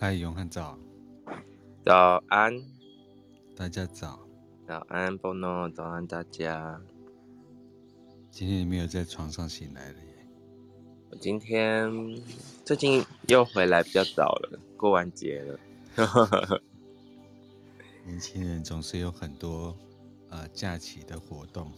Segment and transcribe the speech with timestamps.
[0.00, 0.78] 嗨，永汉早，
[1.84, 2.62] 早安，
[3.56, 4.20] 大家早，
[4.64, 6.80] 早安，Bono，早安，大家。
[8.30, 10.26] 今天你没有在床上醒来了耶？
[11.10, 11.90] 我今天
[12.64, 15.58] 最近又回来比较早了，过完节了。
[18.06, 19.76] 年轻人总是有很多
[20.28, 21.72] 呃假期的活动。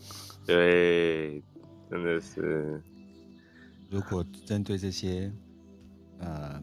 [0.44, 1.42] 对，
[1.88, 2.82] 真的是。
[3.88, 5.32] 如果针对这些
[6.18, 6.62] 呃。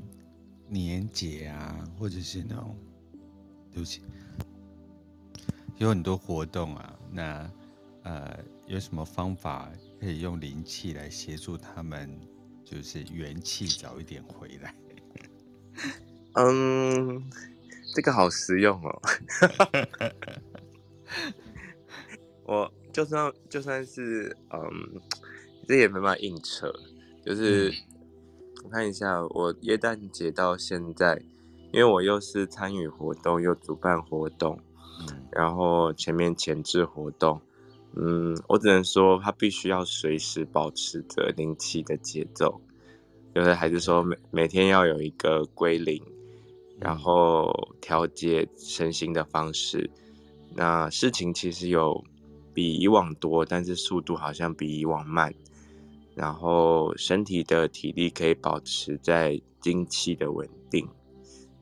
[0.69, 2.75] 年节啊，或者是那种，
[3.71, 4.01] 对不起，
[5.77, 6.99] 有很多活动啊。
[7.11, 7.51] 那
[8.03, 8.37] 呃，
[8.67, 12.09] 有什么方法可以用灵气来协助他们，
[12.65, 14.75] 就是元气早一点回来？
[16.33, 17.23] 嗯，
[17.95, 19.02] 这个好实用哦。
[22.45, 25.02] 我就算就算是嗯，
[25.67, 26.71] 这也没办法硬扯，
[27.23, 27.69] 就是。
[27.69, 27.73] 嗯
[28.67, 31.21] 我看一下，我耶诞节到现在，
[31.71, 34.59] 因为我又是参与活动又主办活动，
[34.99, 37.39] 嗯，然后前面前置活动，
[37.95, 42.59] 嗯，我只能说他必须要随时保持着灵气的节奏，
[43.33, 46.03] 就是还是说每每天要有一个归零，
[46.77, 49.89] 然后调节身心的方式。
[50.53, 52.03] 那事情其实有
[52.53, 55.33] 比以往多，但是速度好像比以往慢。
[56.17, 60.89] 然后身体的体力可以保持在精气的稳定，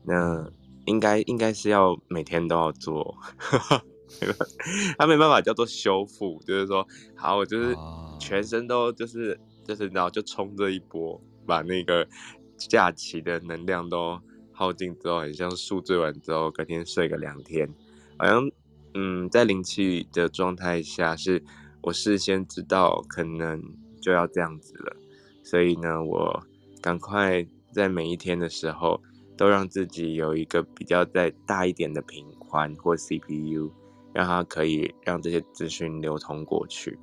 [0.02, 0.50] 那
[0.86, 3.14] 应该应该是要每天都要做，
[4.96, 7.76] 他没办法叫做修复，就是说好，我就是
[8.18, 12.08] 全身都就是就是然后就冲这一波，把那个
[12.56, 14.18] 假期的能量都
[14.52, 17.68] 耗尽之后，很像宿醉完之后隔天睡个两天，
[18.16, 18.50] 好像
[18.94, 21.44] 嗯在灵气的状态下，是
[21.82, 23.62] 我事先知道可能。
[24.06, 24.96] 就要这样子了，
[25.42, 26.40] 所以呢，我
[26.80, 29.02] 赶快在每一天的时候
[29.36, 33.68] 都让自己有一个比较再大一点的频宽或 CPU，
[34.14, 36.96] 让它可以让这些资讯流通过去，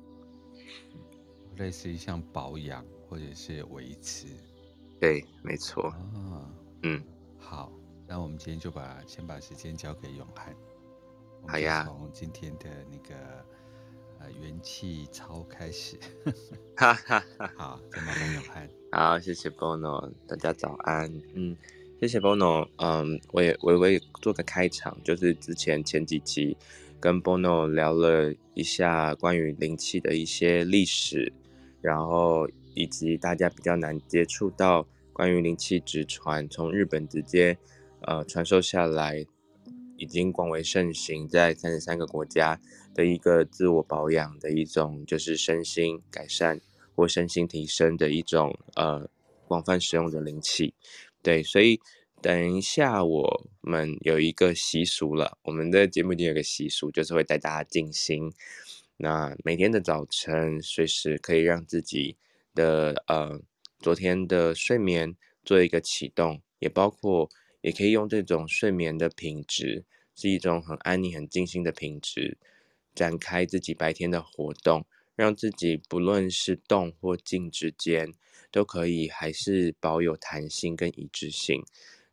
[1.58, 4.26] 类似于像保养或者是维持。
[4.98, 5.88] 对，没错。
[5.90, 6.48] 啊，
[6.84, 7.04] 嗯，
[7.38, 7.70] 好，
[8.08, 10.56] 那我们今天就把先把时间交给永汉。
[11.46, 11.84] 好呀。
[11.86, 13.44] 从今天的那个。
[14.30, 15.96] 元气超开始，
[16.76, 17.52] 哈哈哈。
[17.56, 18.68] 好，再麻烦永汉。
[18.92, 21.12] 好，谢谢 Bono，大家早安。
[21.34, 21.56] 嗯，
[22.00, 22.68] 谢谢 Bono。
[22.76, 26.56] 嗯，我也我我也做个开场，就是之前前几期
[27.00, 31.32] 跟 Bono 聊了一下关于灵气的一些历史，
[31.80, 37.56] 然后以及大家比较难接触到关于灵气直传，从日本直接
[38.02, 39.26] 呃传授下来。
[39.96, 42.60] 已经广为盛行，在三十三个国家
[42.94, 46.60] 的一个自我保养的一种，就是身心改善
[46.94, 49.10] 或身心提升的一种呃
[49.46, 50.72] 广泛使用的灵气。
[51.20, 51.80] 对，所以
[52.22, 58.32] 等一下我们有一个习俗了，我们的节目里有个习俗，就是会带大家静心。
[58.96, 62.16] 那每天的早晨，随时可以让自己
[62.54, 63.40] 的呃
[63.80, 67.28] 昨天的睡眠做一个启动，也包括。
[67.64, 72.36] 也可以用这种睡眠的品质，是一种很安宁、很静心的品质，
[72.94, 78.14] 展开自己白天的活动，让自己不论是动或静之间，
[78.50, 81.64] 都可以还是保有弹性跟一致性。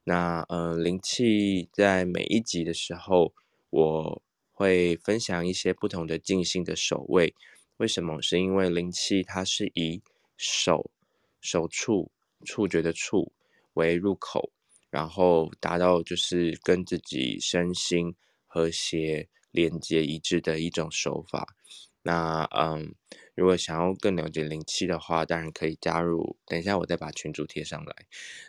[0.04, 3.34] 那呃，灵气在每一集的时候，
[3.70, 7.36] 我会分享一些不同的静心的手位。
[7.78, 8.22] 为什么？
[8.22, 10.02] 是因为灵气它是以
[10.36, 10.92] 手、
[11.40, 12.12] 手触、
[12.44, 13.32] 触觉的触
[13.74, 14.52] 为入口。
[14.90, 18.14] 然后达到就是跟自己身心
[18.46, 21.56] 和谐、连接一致的一种手法。
[22.04, 22.96] 那嗯，
[23.36, 26.38] 如果想要更了解灵气的话，当然可以加入。
[26.48, 27.96] 等一下我再把群主贴上来。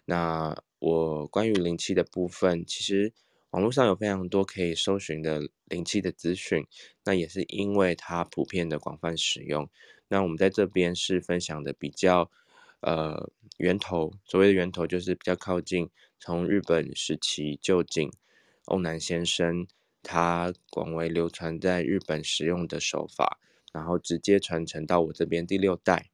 [0.07, 3.13] 那我关于灵气的部分，其实
[3.51, 6.67] 网络上有非常多可以搜寻的灵气的资讯。
[7.05, 9.69] 那也是因为它普遍的广泛使用。
[10.09, 12.31] 那我们在这边是分享的比较
[12.81, 15.91] 呃源头，所谓的源头就是比较靠近。
[16.19, 18.11] 从日本时期臼井
[18.67, 19.67] 欧南先生，
[20.03, 23.39] 它广为流传在日本使用的手法，
[23.73, 26.11] 然后直接传承到我这边第六代，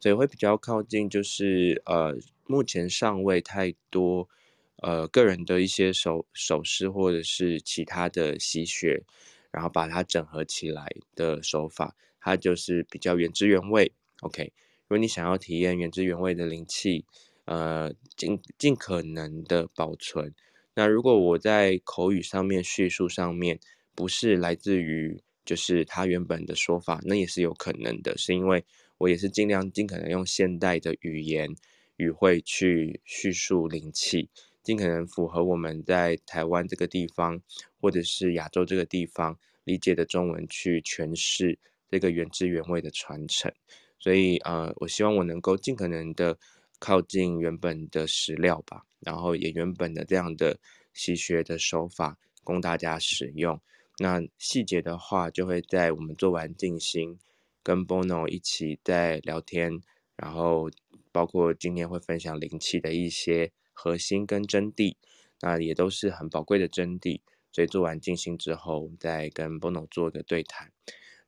[0.00, 2.16] 所以会比较靠近，就是呃，
[2.46, 4.28] 目前尚未太多
[4.76, 9.02] 呃个人的一些手手势或者是其他的习学，
[9.50, 13.92] 然后把它整合起来的手法，它就是比较原汁原味。
[14.20, 14.52] OK，
[14.82, 17.04] 如果你想要体验原汁原味的灵气。
[17.46, 20.32] 呃，尽尽可能的保存。
[20.74, 23.58] 那如果我在口语上面叙述上面
[23.94, 28.64] 不是来自于就是他原本的说法，那也是有可能的，是因为
[28.98, 31.54] 我也是尽量尽可能用现代的语言
[31.96, 34.30] 语汇去叙述灵气。
[34.62, 37.40] 尽可能符合我们在台湾这个地方，
[37.80, 41.58] 或者是亚洲这个地方理解的中文去诠释
[41.88, 43.50] 这个原汁原味的传承。
[43.98, 46.38] 所以，呃，我希望我能够尽可能的
[46.80, 50.58] 靠近原本的史料吧，然后也原本的这样的
[50.92, 53.60] 习学的手法供大家使用。
[53.98, 57.18] 那细节的话，就会在我们做完静心，
[57.62, 59.80] 跟 Bono 一起在聊天，
[60.16, 60.70] 然后
[61.12, 64.96] 包括今天会分享灵气的一些核心跟真谛，
[65.40, 67.20] 那也都是很宝贵的真谛。
[67.52, 70.72] 所以做完静心之后，再跟 Bono 做一个对谈。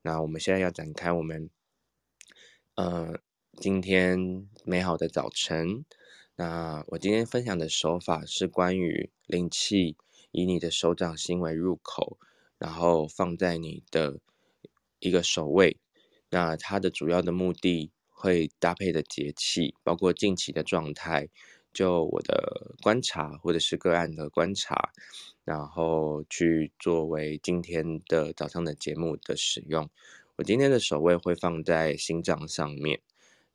[0.01, 1.51] 那我们现在要展开我们，
[2.77, 3.21] 呃，
[3.59, 5.85] 今天美好的早晨。
[6.37, 9.97] 那我今天分享的手法是关于灵气，
[10.31, 12.19] 以你的手掌心为入口。
[12.59, 14.21] 然后放在你的
[15.01, 15.79] 一个手位，
[16.31, 21.29] 那它的主要的目的会搭配的节气，包括近期的状态，
[21.73, 24.93] 就我的观察或者是个案的观察，
[25.45, 29.91] 然后去作为今天的早上的节目的使用。
[30.37, 33.01] 我今天的手位会放在心脏上面。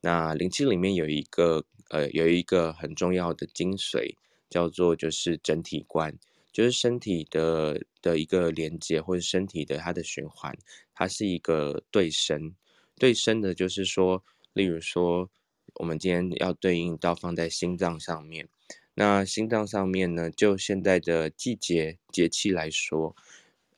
[0.00, 4.14] 那灵气里面有一个呃有一个很重要的精髓，
[4.48, 6.18] 叫做就是整体观。
[6.50, 10.56] 就是身体的的一个连接，或者身体的它的循环，
[10.92, 12.54] 它是一个对身。
[12.96, 14.24] 对身的，就是说，
[14.54, 15.30] 例如说，
[15.74, 18.48] 我们今天要对应到放在心脏上面。
[18.94, 23.14] 那心脏上面呢，就现在的季节节气来说，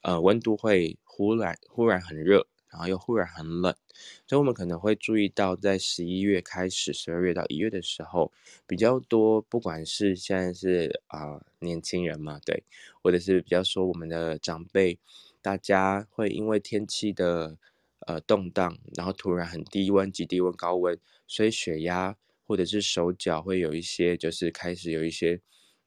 [0.00, 2.46] 呃，温度会忽然忽然很热。
[2.70, 3.74] 然后又忽然很冷，
[4.28, 8.30] 所以我们可能会注意到，在十一月开始，十二月到一月的时候，
[8.64, 12.62] 比较多，不管是现在是啊、年轻人嘛，对，
[13.02, 15.00] 或者是比较说我们的长辈，
[15.42, 17.58] 大家会因为天气的
[18.06, 20.96] 呃动荡，然后突然很低温、极低温、高温，
[21.26, 22.16] 所以血压
[22.46, 25.40] 或者是手脚会有一些，就是开始有一些，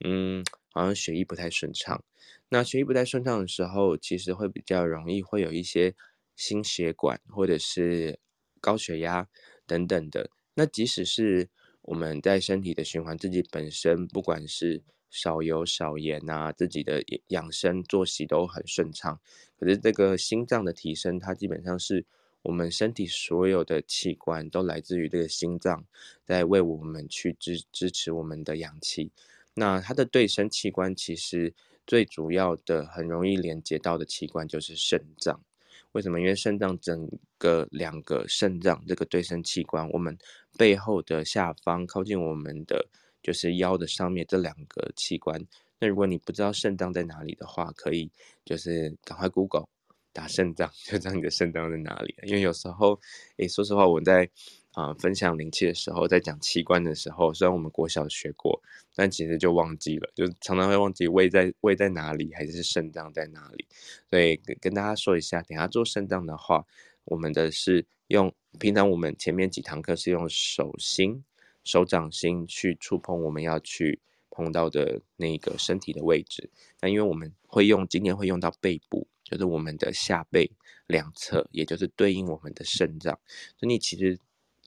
[0.03, 0.43] 嗯，
[0.73, 2.03] 好像血液不太顺畅。
[2.49, 5.95] 那血液不太顺畅的时候，其实会比较容易会有一些。
[6.35, 8.19] 心血管或者是
[8.59, 9.27] 高血压
[9.67, 11.49] 等等的，那即使是
[11.81, 19.19] 我们在身体的循环，自己本身不管是少油少盐啊，自己的养生作息都很顺畅，
[19.59, 22.05] 可是这个心脏的提升，它基本上是
[22.41, 25.85] 我们身体所有的器官都来自于这个心脏，
[26.25, 29.11] 在为我们去支支持我们的氧气。
[29.53, 31.53] 那它的对身器官其实
[31.85, 35.43] 最主要的、很容易连接到的器官就是肾脏。
[35.93, 36.19] 为什么？
[36.19, 40.15] 因为肾脏整个两个肾脏这个对称器官，我们
[40.57, 42.85] 背后的下方靠近我们的
[43.23, 45.39] 就是腰的上面这两个器官。
[45.79, 48.11] 那如果你不知道肾脏在哪里的话，可以
[48.45, 49.67] 就是赶快 Google
[50.11, 52.15] 打肾脏， 就知道你的肾脏在哪里。
[52.23, 52.99] 因为有时候，
[53.37, 54.29] 诶，说实话，我在。
[54.73, 58.59] 啊、分享灵气的时候，在讲器官的时候，虽然我们国小学过，
[58.95, 63.67] 但其实就忘记了，就常常会忘记胃在胃在哪里，还是肾脏在哪里。
[64.09, 66.65] 所以跟跟大家说一下，等下做肾脏的话，
[67.05, 71.23] 我们的是用平常我们前面几堂课是用手心、
[71.63, 73.99] 手掌心去触碰我们要去
[74.31, 76.49] 碰到的那个身体的位置。
[76.81, 80.49] 那因为我们会用今天会用到背部，就是我们的下背
[80.87, 83.13] 两侧，也就是对应我们的肾脏。
[83.55, 84.17] 所以你其实。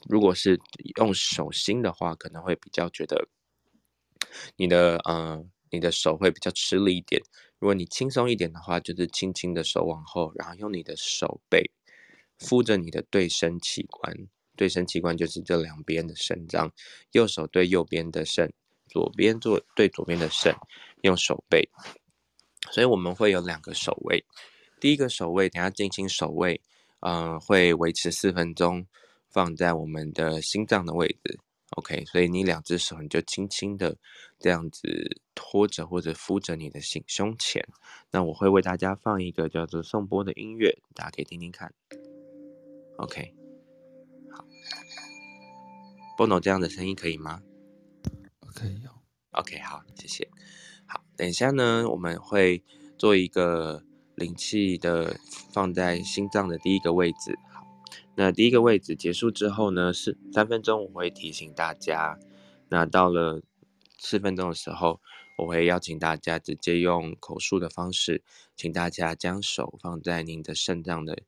[0.09, 0.59] 如果是
[0.99, 3.29] 用手心的话，可能会比较觉得
[4.57, 7.21] 你的呃你的手会比较吃力一点。
[7.59, 11.71] 如果你轻松一点的话，就是轻轻的手往后，然后用你的手背
[12.39, 14.15] 敷着你的对身器官。
[14.57, 16.73] 对身器官就是这两边的肾脏，
[17.13, 18.53] 右手对右边的肾，
[18.89, 20.55] 左边做对左边的肾，
[21.03, 21.69] 用手背。
[22.71, 24.25] 所以我们会有两个手位。
[24.81, 26.61] 第一个手位，等下进行手位，
[27.01, 28.87] 嗯、呃，会维持四分钟。
[29.37, 31.38] 放在我们的心脏的位置
[31.76, 33.99] ，OK，所以你两只手你就轻轻的
[34.38, 37.62] 这样子托着或者敷着你的心胸前。
[38.11, 41.75] 那我会为大家放一个叫做颂钵的音乐，大家可以听听看。
[42.97, 43.35] OK，
[44.31, 44.47] 好
[46.16, 47.43] ，Bono 这样的声音可以吗
[48.55, 49.02] 可以哦。
[49.33, 50.31] OK，好，谢谢。
[50.87, 52.64] 好，等一下呢，我们会
[52.97, 53.83] 做一个
[54.14, 55.21] 灵气的
[55.52, 57.38] 放在心脏的第一个位置。
[58.16, 62.18] 那第一个位置结束之后呢，是三分钟，我会提醒大家。
[62.68, 63.42] 那到了
[63.99, 65.00] 四分钟的时候，
[65.37, 68.23] 我会邀请大家直接用口述的方式，
[68.56, 71.18] 请大家将手放在您的肾脏的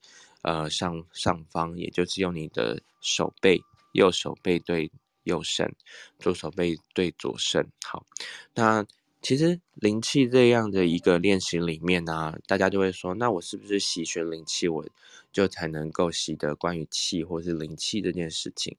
[0.42, 3.60] 呃上上方，也就是用你的手背，
[3.92, 4.90] 右手背对
[5.24, 5.72] 右肾，
[6.18, 7.70] 左手背对左肾。
[7.84, 8.06] 好，
[8.54, 8.84] 那。
[9.20, 14.86] 其实灵气这样的一个练习里面呢、大家就会说，那我是不是习学灵气，我
[15.32, 18.76] 就才能够习得关于气或是灵气这件事情？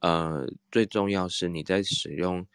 [0.00, 2.46] 呃，最重要是你在使用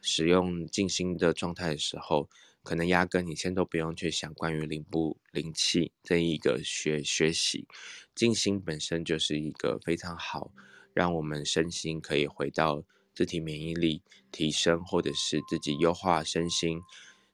[0.00, 2.28] 使用静心的状态的时候，
[2.62, 7.66] 可能压根你先都不用去想关于灵不灵气这一个学学习，
[8.14, 10.52] 静心本身就是一个非常好，
[10.92, 16.80] 让我们身心可以回到自体免疫力提升，或者是自己优化身心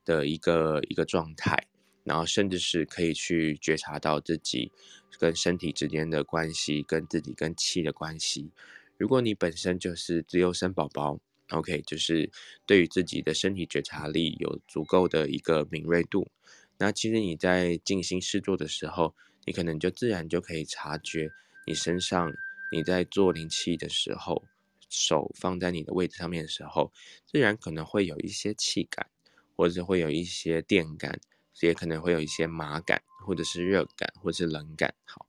[0.05, 1.67] 的一个一个状态，
[2.03, 4.71] 然后甚至是可以去觉察到自己
[5.17, 8.51] 跟身体之间的关系，跟自己跟气的关系。
[8.97, 11.19] 如果你本身就是资优生宝宝。
[11.51, 12.29] OK，就是
[12.67, 16.29] 对于自己的身体觉察力有足够的一个敏锐度，
[16.77, 19.15] 那其实你在静心试坐的时候，
[19.47, 21.31] 你可能就自然就可以察觉
[21.65, 22.31] 你身上，
[22.71, 24.43] 你在做灵气的时候，
[24.89, 26.91] 手放在你的位置上面的时候，
[27.25, 29.07] 自然可能会有一些气感，
[29.55, 31.19] 或者是会有一些电感，
[31.61, 34.93] 也可能会有一些麻感，或者是热感，或者是冷感。
[35.05, 35.25] 好，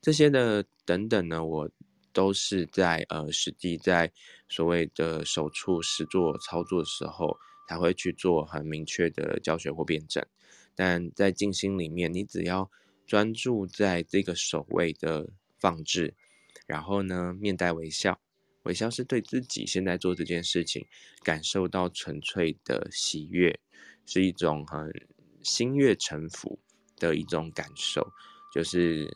[0.00, 1.70] 这些的等等呢，我。
[2.12, 4.12] 都是在呃实际在
[4.48, 7.38] 所谓的手触实做操作的时候，
[7.68, 10.26] 才会去做很明确的教学或辩证。
[10.74, 12.68] 但在静心里面，你只要
[13.06, 16.16] 专注在这个手位的放置，
[16.66, 18.20] 然后呢，面带微笑，
[18.70, 20.86] 微笑是对自己现在做这件事情
[21.24, 23.58] 感受到纯粹的喜悦，
[24.06, 24.92] 是一种很
[25.42, 26.60] 心悦诚服
[26.96, 28.12] 的一种感受，
[28.54, 29.10] 就是。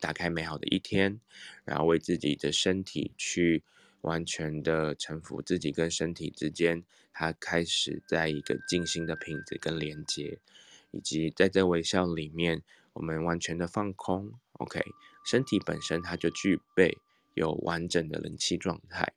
[0.00, 1.20] 打开美好的一天，
[1.64, 3.64] 然后为自己的身体去
[4.02, 10.38] 完全的臣服自己跟身体之间，它开始在一个静心的品质跟连接，
[10.92, 12.62] 以及在这微笑里面，
[12.92, 14.34] 我们完全的放空。
[14.52, 14.80] OK，
[15.24, 16.96] 身体本身它就具备
[17.38, 19.14] 有完整的灵气状态，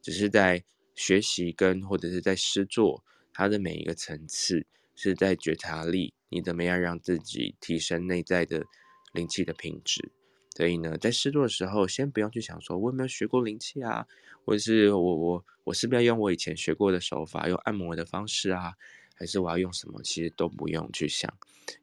[0.00, 0.64] 只是在
[0.94, 4.64] 学习跟或者是在施作它的每一个层次，
[4.94, 8.64] 是在觉察力，你怎么样让自己提升内在的
[9.12, 10.12] 灵气的品质。
[10.56, 14.06] 所以呢，在试做的时候，先不用去想说我有没有学过灵气啊，
[14.44, 18.74] 或者是我我我是不是要用我以前学过的手法，用按摩的方式啊，
[19.16, 20.00] 还是我要用什么？
[20.04, 21.28] 其实都不用去想，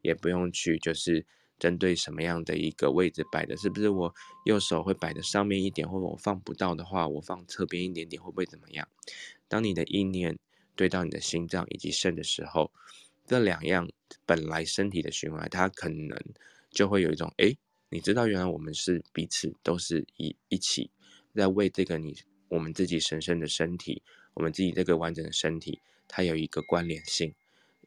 [0.02, 1.26] 也不用去就是
[1.62, 4.12] 针对什么样的一个位置摆的，是不是我
[4.46, 8.88] 右手会摆的上面一点，或者我放不到的话，我放侧边一点点会不会怎么样？
[9.48, 10.40] 当你的意念
[10.76, 12.72] 对到你的心脏以及肾的时候，
[13.28, 13.88] 这两样
[14.26, 16.20] 本来身体的循环，它可能
[16.72, 17.56] 就会有一种诶。
[17.90, 20.90] 你知道，原来我们是彼此都是一一起
[21.36, 24.02] 在为这个你我们自己神圣的身体，
[24.34, 27.36] 我们自己这个完整的身体，它有一个关联性，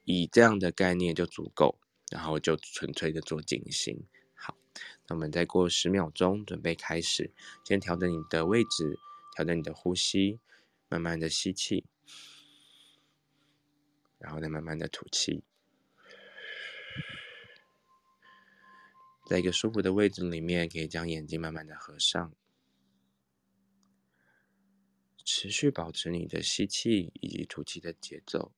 [0.04, 1.76] 以这样的概念就足够，
[2.14, 4.06] 然后就纯粹的做静心。
[4.34, 4.56] 好，
[5.08, 7.32] 那我们再过十秒钟，准备开始，
[7.64, 8.96] 先调整你的位置，
[9.34, 10.38] 调整你的呼吸，
[10.88, 11.84] 慢慢的吸气，
[14.18, 15.42] 然后再慢慢的吐气。
[19.26, 22.32] 在一个舒服的位置里面，可以将眼睛慢慢的合上，
[25.24, 28.52] 持续保持你的吸气以及吐气的节奏。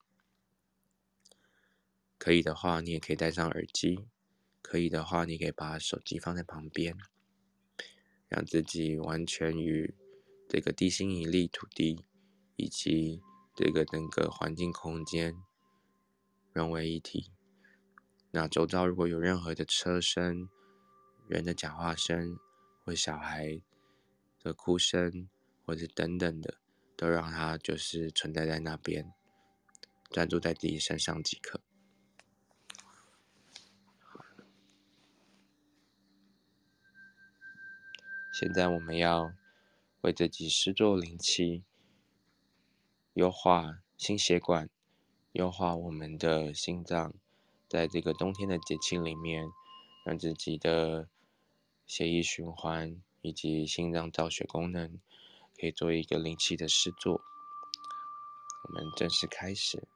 [2.19, 4.07] 可以的话，你也可以戴上耳机；
[4.63, 6.97] 可以的话，你可以把手机放在旁边，
[8.29, 9.95] 让自己完全与
[10.49, 12.05] 这个地心引力、土地
[12.57, 13.23] 以及
[13.55, 15.35] 这个整个环境空间
[16.53, 17.31] 融为一体。
[18.31, 20.49] 那周遭如果有任何的车声，
[21.29, 22.39] 人的讲话声，
[22.85, 23.61] 或小孩
[24.43, 25.29] 的哭声，
[25.65, 26.59] 或者等等的，
[26.97, 29.13] 都让它就是存在在那边，
[30.11, 31.61] 专注在自己身上即可。
[38.39, 39.33] 现在我们要
[40.03, 41.65] 为自己施作灵气，
[43.15, 44.69] 优化心血管，
[45.33, 47.15] 优化我们的心脏，
[47.67, 49.49] 在这个冬天的节气里面，
[50.05, 51.09] 让自己的。
[51.87, 55.01] 血液循环以及心脏造血功能，
[55.59, 57.23] 可以做一个灵气的施作。
[58.65, 59.89] 我们正式开始。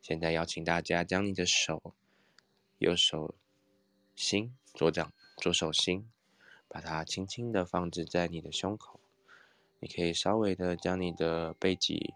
[0.00, 1.94] 现在邀请大家将你的手，
[2.78, 3.34] 右手
[4.14, 6.08] 心，左掌，左手心，
[6.72, 8.98] 把它轻轻的放置在你的胸口。
[9.78, 12.14] 你可以稍微的将你的背脊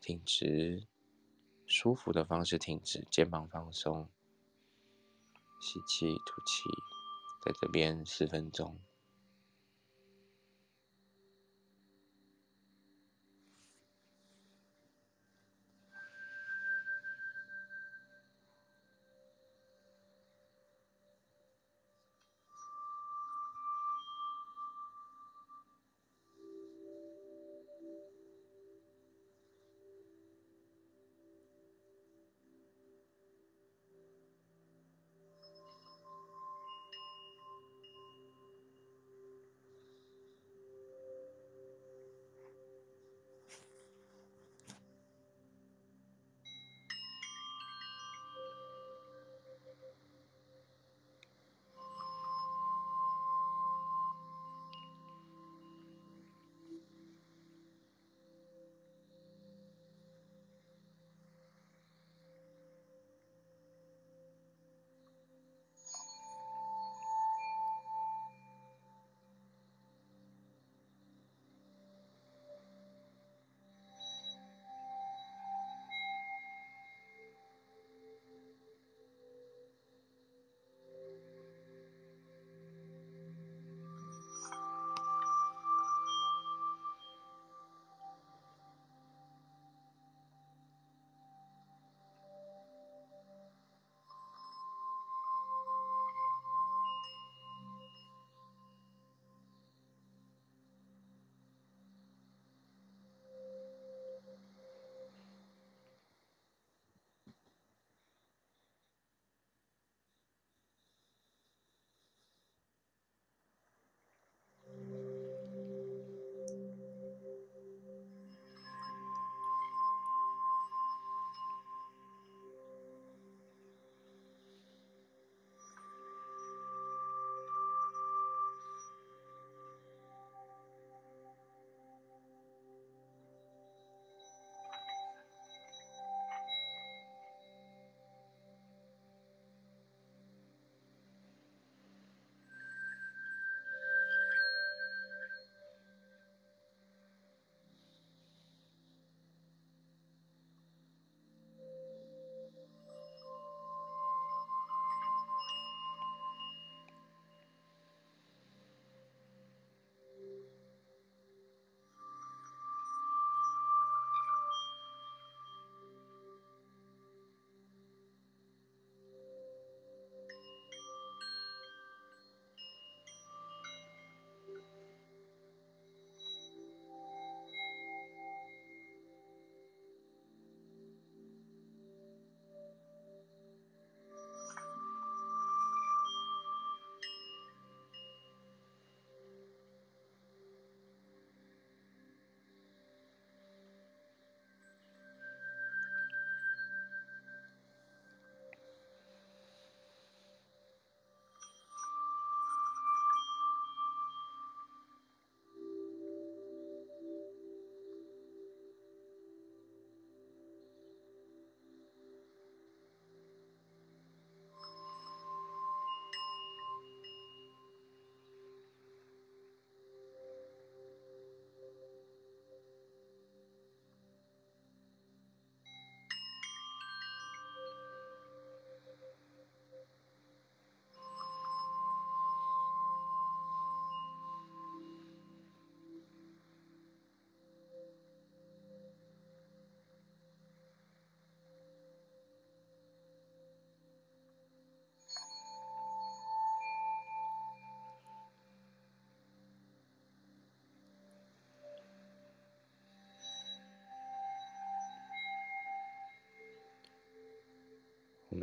[0.00, 0.86] 挺直，
[1.66, 4.08] 舒服的方式挺直，肩膀放松，
[5.60, 6.62] 吸气，吐气。
[7.44, 8.78] 在这边四分钟。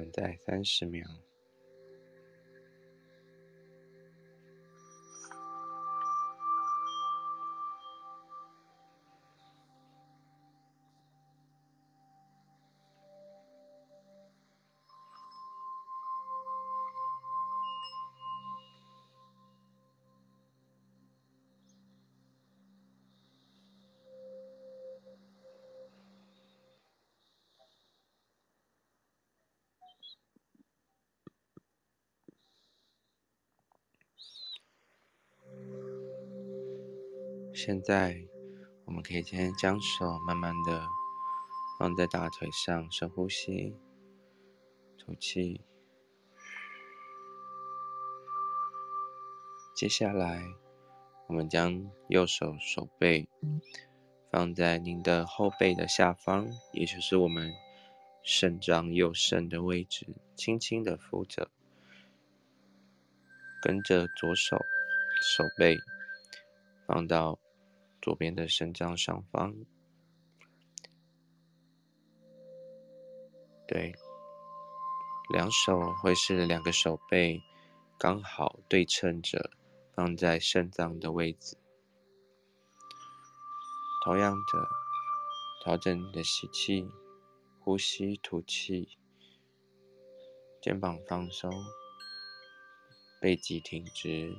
[0.01, 1.05] 们再三十秒。
[37.63, 38.25] 现在，
[38.85, 40.83] 我们可以先将手慢慢的
[41.77, 43.75] 放在大腿上，深呼吸，
[44.97, 45.61] 吐气。
[49.75, 50.43] 接下来，
[51.27, 53.29] 我们将右手手背
[54.31, 57.53] 放在您的后背的下方，也就是我们
[58.23, 61.51] 肾脏右肾的位置，轻轻的扶着，
[63.61, 64.57] 跟着左手
[65.21, 65.77] 手背
[66.87, 67.37] 放到。
[68.01, 69.55] 左边的肾脏上方，
[73.67, 73.93] 对，
[75.31, 77.39] 两手会是两个手背
[77.99, 79.51] 刚好对称着
[79.93, 81.55] 放在肾脏的位置。
[84.03, 84.67] 同样的，
[85.63, 86.89] 调整你的吸气、
[87.59, 88.97] 呼吸、吐气，
[90.59, 91.51] 肩膀放松，
[93.21, 94.35] 背脊挺直，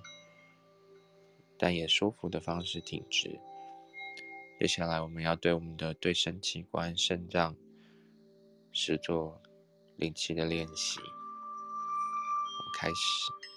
[1.56, 3.40] 但也舒服的方式挺直。
[4.62, 7.56] 接下来，我们要对我们的对肾器官肾脏，
[8.70, 9.42] 是做
[9.96, 11.00] 灵气的练习。
[11.00, 13.51] 我们开始。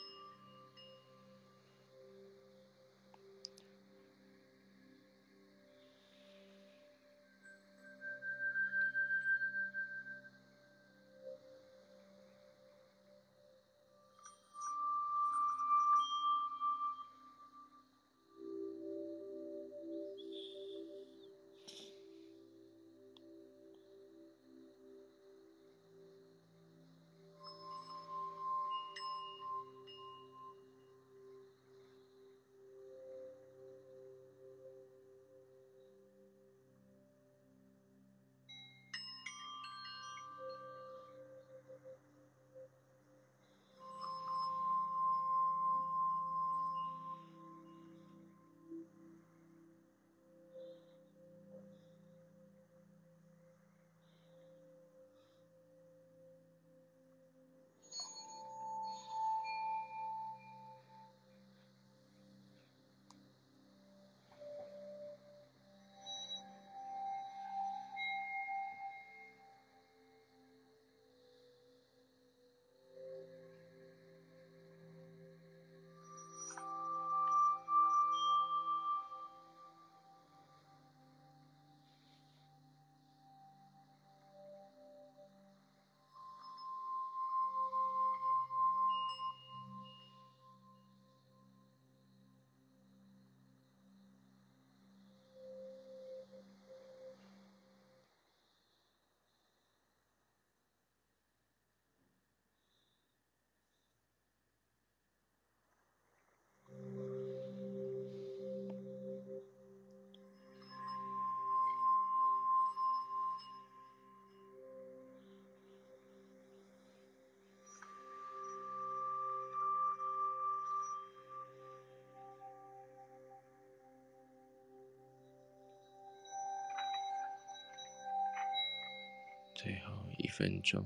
[129.65, 130.85] 最后一分钟。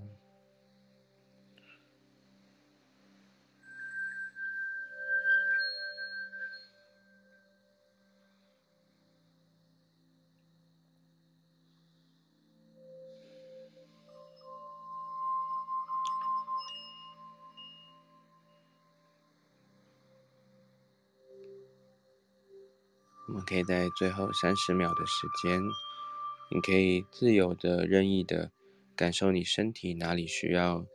[23.27, 25.61] 我们可以在最后三十秒的时间，
[26.49, 28.53] 你可以自由的、任意的。
[28.99, 30.85] 感受你身体哪里需要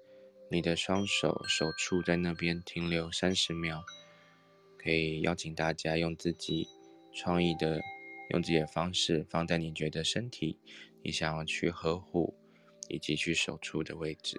[0.50, 3.82] 你的双手手触在那边停留三十秒，
[4.76, 6.68] 可以邀请大家用自己
[7.14, 7.80] 创意的、
[8.28, 10.58] 用自己的方式放在你觉得身体
[11.02, 12.34] 你想要去呵护
[12.90, 14.38] 以及去手触的位置，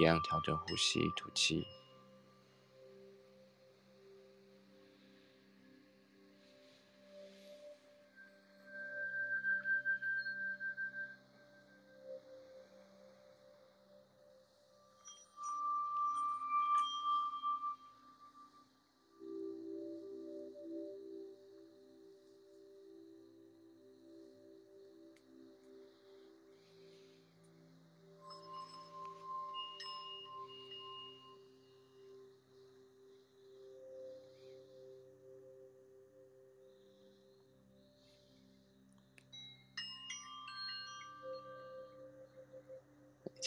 [0.00, 1.62] 一样调整呼吸、吐气。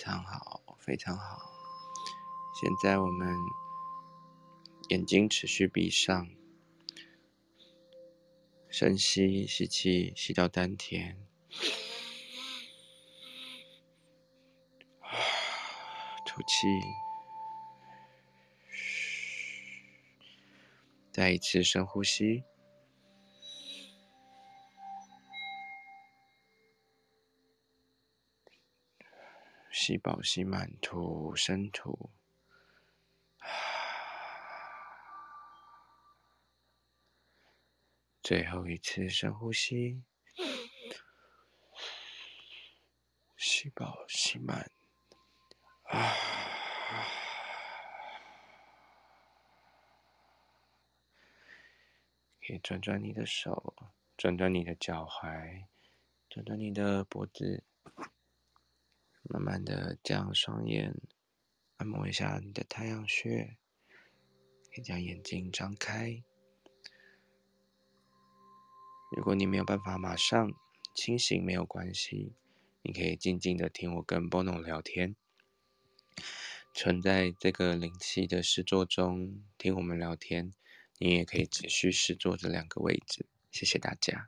[0.09, 1.51] 常好，非常好。
[2.59, 3.37] 现在我们
[4.89, 6.27] 眼睛持续闭上，
[8.67, 11.15] 深吸吸气，吸到丹田，
[16.25, 16.65] 吐气，
[21.11, 22.43] 再一次深呼吸。
[29.89, 32.11] 吸饱吸满，吐深吐。
[38.21, 40.03] 最后一次深呼吸，
[43.35, 44.69] 吸饱吸满。
[45.85, 45.97] 啊，
[52.45, 53.73] 可以转转你的手，
[54.15, 55.65] 转转你的脚踝，
[56.29, 57.63] 转转你的脖子。
[59.29, 60.93] 慢慢的将双眼
[61.77, 63.57] 按摩一下你的太阳穴，
[64.73, 66.23] 可以将眼睛张开。
[69.15, 70.51] 如果你没有办法马上
[70.93, 72.33] 清醒，没有关系，
[72.81, 75.15] 你可以静静的听我跟 Bono 聊天，
[76.73, 80.53] 存在这个灵气的实作中听我们聊天。
[81.01, 83.25] 你也可以持续实作这两个位置。
[83.51, 84.27] 谢谢大家。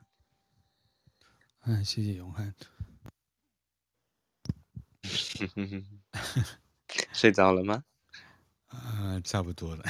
[1.64, 2.54] 嗯，谢谢永汉。
[7.12, 7.84] 睡着了吗？
[8.70, 9.84] 呃，差不多了。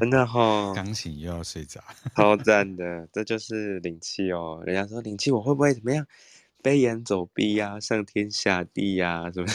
[0.00, 1.82] 真的哈、哦， 刚醒又要睡着，
[2.14, 3.08] 超赞的。
[3.12, 4.62] 这就是灵气哦。
[4.66, 6.06] 人家说灵气，我会不会怎么样？
[6.62, 9.48] 飞檐走壁呀、啊，上天下地呀、啊，什么？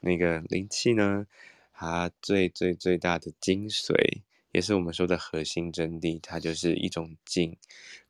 [0.00, 1.26] 那个灵气呢？
[1.72, 4.20] 它最最最大的精髓，
[4.52, 7.56] 也是我们说的核心真谛，它就是一种静、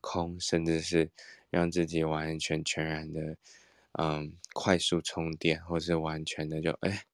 [0.00, 1.10] 空，甚至是
[1.50, 3.36] 让自己完全全然的。
[3.92, 7.06] 嗯，快速充电，或是完全的就哎，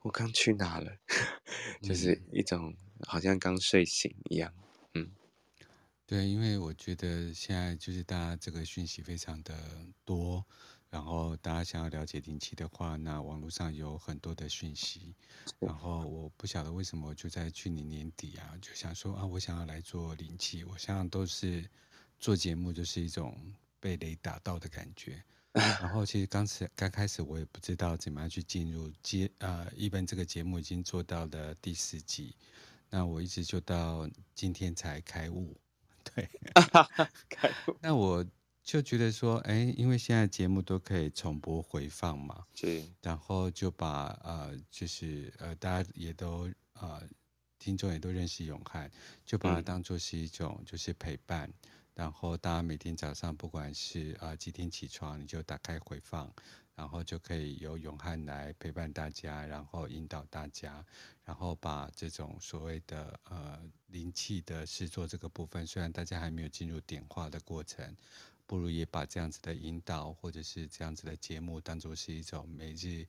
[0.00, 0.98] 我刚去哪了？
[1.82, 4.52] 就是一种好像刚睡醒一样。
[4.92, 5.10] 嗯，
[6.06, 9.54] 对，因为我觉得现在就是大家这个讯息非常的
[10.04, 10.44] 多，
[10.90, 15.14] 然后大家想要了解灵气的话，那网络上有很多的讯息。
[15.58, 20.62] 然后我不晓得为什么，就在去年年底啊，就想说啊，我想要来做灵气。
[20.64, 21.68] 我想都是
[22.18, 25.24] 做节目，就是一种被雷打到的感觉。
[25.54, 32.34] 然后其实刚开刚开始我也不知道怎么样去进入接呃，一般这个节目已经做到了第四集，
[32.90, 35.56] 那我一直就到今天才开悟，
[36.02, 36.28] 对，
[37.30, 37.76] 开悟。
[37.80, 38.26] 那我
[38.64, 47.00] 就觉得说，哎，因为现在节目都可以重播回放嘛，对，然后就把呃，就是呃，大家也都呃，
[47.60, 48.90] 听众也都认识永汉，
[49.24, 51.48] 就把它当做是一种就是陪伴。
[51.48, 56.28] 嗯然后大家每天早上不管是啊、几点起床，你就打开回放，
[56.74, 60.84] 然后就可以由永汉来陪伴大家，然后引导大家，
[61.24, 67.96] 然后把这种所谓的呃灵气的实作这个部分，虽然大家还没有进入点化的过程，
[68.44, 73.06] 不如也把这样子的引导或者是这样子的节目当做是一种每日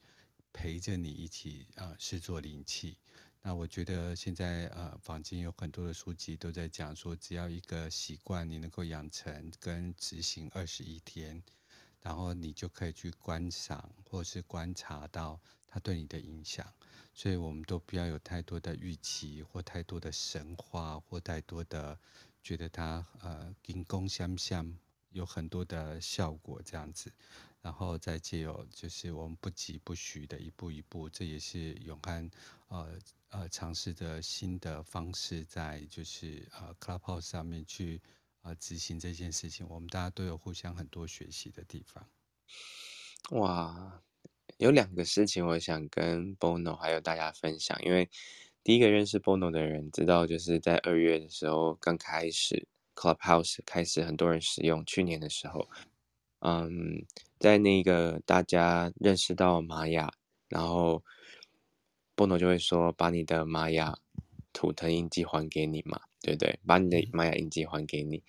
[0.53, 2.95] 陪着你一起啊实作灵气。
[3.47, 11.43] 那我觉得现在呃，坊间有很多的书籍都在讲说，只要一个习惯你能够养成跟执行二十一天，
[12.01, 16.65] 然后你就可以去观赏或是观察到它对你的影响。
[17.13, 21.95] 所以我们都不要有太多的预期或太多的神话或太多的
[22.41, 24.75] 觉得它呃金光闪闪
[25.12, 27.12] 有很多的效果这样子，
[27.62, 32.27] 然后再借由就是我们不疾不徐的一步一步，这也是永汉
[32.69, 32.97] 呃。
[33.37, 38.01] 呃，尝试着新的方式，在就是呃，Clubhouse 上面去
[38.43, 42.07] 呃执行这件事情，我们大家都有互相很多学习的地方。
[43.31, 44.01] 哇，
[44.57, 48.09] 有两个事情我想跟 Bono 还有大家分享，因为
[48.63, 55.67] 第一个认识 Bono 的人知道，就是在二月的时候刚开始 Clubhouse 开始很多人使用，去年的时候，
[56.39, 57.05] 嗯，
[57.37, 60.13] 在那个大家认识到玛雅，
[60.47, 61.03] 然后。
[62.15, 63.97] 波诺就会说：“把你的玛雅
[64.54, 66.60] 图腾印记还给你嘛，对不对？
[66.65, 68.23] 把你的玛雅印记还给你。”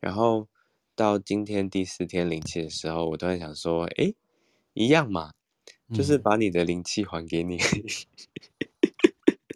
[0.00, 0.48] 然后
[0.94, 4.14] 到今天第四天灵气的时候，我突然想说：“哎，
[4.74, 5.32] 一样嘛，
[5.92, 7.56] 就是把你的灵气还给你。
[7.58, 7.60] 嗯”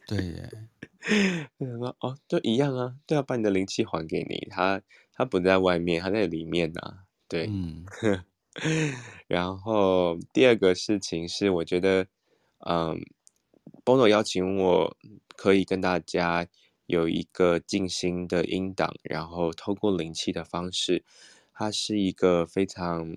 [0.07, 0.53] 对耶，
[1.59, 4.47] 我想说：“哦，就一样啊，对啊，把你的灵气还给你。
[4.51, 7.85] 他他不在外面，他在里面呐、啊。”对，嗯。
[9.29, 12.07] 然后第二个事情是，我觉得，
[12.66, 13.01] 嗯。
[13.85, 14.97] Bono 邀请我，
[15.37, 16.49] 可以跟大家
[16.87, 21.05] 有一个静心的音档，然后透过灵气的方式，
[21.53, 23.14] 它是一个非常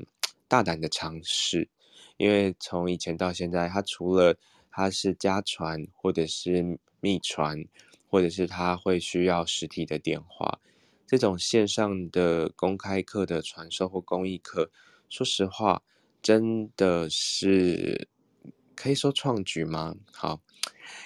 [0.49, 1.69] 大胆的尝试，
[2.17, 4.35] 因为从以前到现在，它除了
[4.69, 7.63] 它是家传或者是秘传，
[8.09, 10.59] 或者是它会需要实体的点化，
[11.05, 14.69] 这种线上的公开课的传授或公益课，
[15.07, 15.81] 说实话，
[16.21, 18.09] 真的是
[18.77, 19.97] 可以说创举吗？
[20.13, 20.39] 好，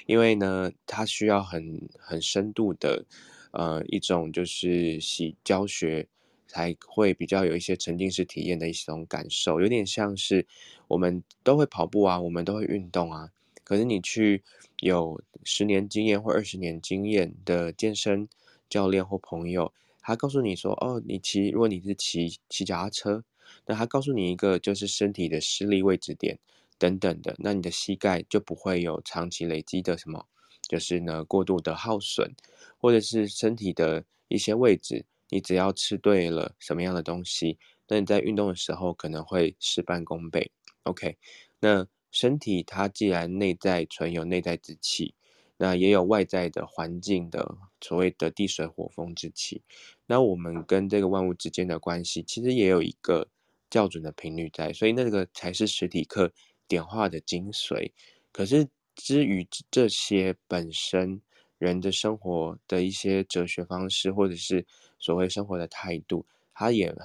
[0.06, 3.06] 因为呢，它需要很很深度的
[3.52, 6.08] 呃一种就是洗教学。
[6.54, 10.46] 才会比较有一些沉浸式体验的一种感受，有点像是
[10.90, 13.30] 我们都会跑步啊，我们都会运动啊。
[13.64, 14.44] 可是你去
[14.82, 18.28] 有十年经验或二十年经验的健身
[18.70, 23.24] 教练或朋友，他告诉你说：“哦，你骑，如果你是骑骑脚踏车，
[23.68, 26.38] 那他告诉你一个就是身体的施力位置点
[26.82, 30.26] 等等的，那你的膝盖就不会有长期累积的什么，
[30.68, 32.34] 就是呢过度的耗损，
[32.80, 40.52] 或者是身体的一些位置。”你只要吃对了什么样的东西，那你在运动的时候可能会事半功倍。
[40.84, 41.18] OK，
[41.62, 45.16] 那身体它既然内在存有内在之气，
[45.56, 49.62] 那也有外在的环境的所谓的地水火风之气，
[50.06, 53.30] 那我们跟这个万物之间的关系其实也有一个
[53.70, 56.34] 校准的频率在，所以那个才是实体课
[56.72, 57.92] 点化的精髓。
[58.32, 61.22] 可是至于这些本身
[61.58, 64.66] 人的生活的一些哲学方式，或者是
[64.98, 66.96] 所谓生活的态度，他也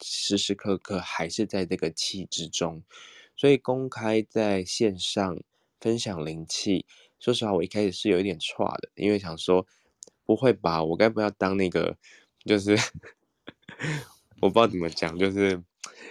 [0.00, 2.84] 时时刻刻还是在这个气之中，
[3.34, 5.36] 所以公开在线上
[5.80, 6.86] 分享灵气，
[7.18, 9.66] 说实话，我一开始是有一点错的，因为想说
[10.24, 11.98] 不会吧，我该不要当那个，
[12.44, 12.76] 就是
[14.40, 15.60] 我不知道怎么讲，就是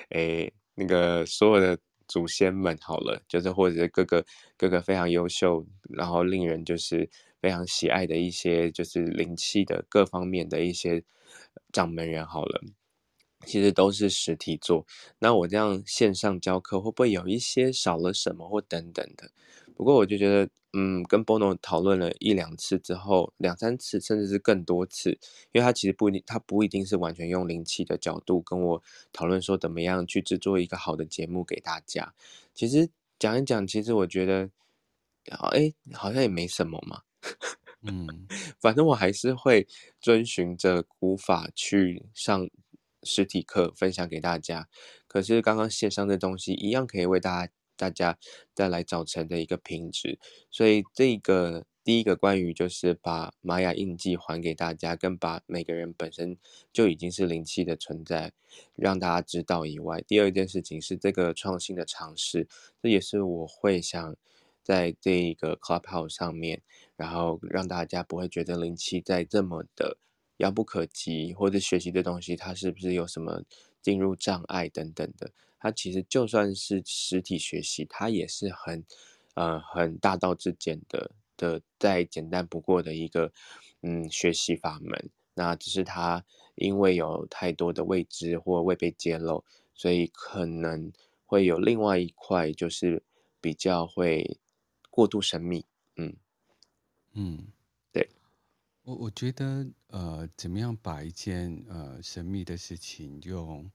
[0.10, 4.26] 诶那个所有的祖先们好了，就是或者是各个
[4.58, 7.10] 各个非常优秀，然后令人就是
[7.42, 11.04] 非常喜爱的一些，就是灵气的各方面的一些。
[11.72, 12.62] 掌门人好了，
[13.46, 14.86] 其实都是实体做。
[15.20, 19.32] 那我这样线上教课会不会有一些少了什么或等等的？
[19.76, 25.12] 不过我就觉得，嗯，跟 Bono 讨论了一两次之后，两三次甚至是更多次，
[25.52, 32.14] 因为他其实不一定，他不一定是完全用灵气的角度跟我讨论说怎么样去制作一个好的节目给大家。
[32.54, 34.50] 其实讲一讲，其实我觉得，
[35.52, 37.02] 哎，好像也没什么嘛。
[37.88, 38.28] 嗯，
[38.60, 39.68] 反正我还是会
[40.00, 42.50] 遵循着古法去上
[43.06, 44.68] 实体课，分享给大家。
[45.08, 48.18] 可是刚刚线上的东西一样可以为大家大家
[48.54, 50.20] 带来早晨的一个品质。
[50.52, 56.38] 所以这个第一个关于就是把玛雅印记还给大家，跟把每个人本身
[56.74, 58.34] 就已经是灵气的存在
[58.76, 62.48] 让大家知道以外，第二件事情是这个创新的尝试，
[62.82, 64.16] 这也是我会想
[64.64, 66.64] 在这个 Clubhouse 上面。
[66.98, 69.98] 然后让大家不会觉得灵气在这么的
[70.38, 73.44] 遥不可及，或者学习的东西它是不是有什么
[73.82, 75.32] 进入障碍等等的。
[75.60, 78.86] 它其实就算是实体学习，它也是很
[79.34, 83.32] 呃很大道至简的的再简单不过的一个
[83.82, 85.10] 嗯学习法门。
[85.34, 86.24] 那只是它
[86.56, 89.44] 因为有太多的未知或未被揭露，
[89.74, 90.92] 所以可能
[91.26, 93.04] 会有另外一块就是
[93.42, 94.38] 比较会
[94.90, 95.66] 过度神秘，
[95.98, 96.16] 嗯。
[97.18, 97.48] 嗯，
[98.86, 103.68] 我我觉得呃，怎么样把一件呃神秘的事情用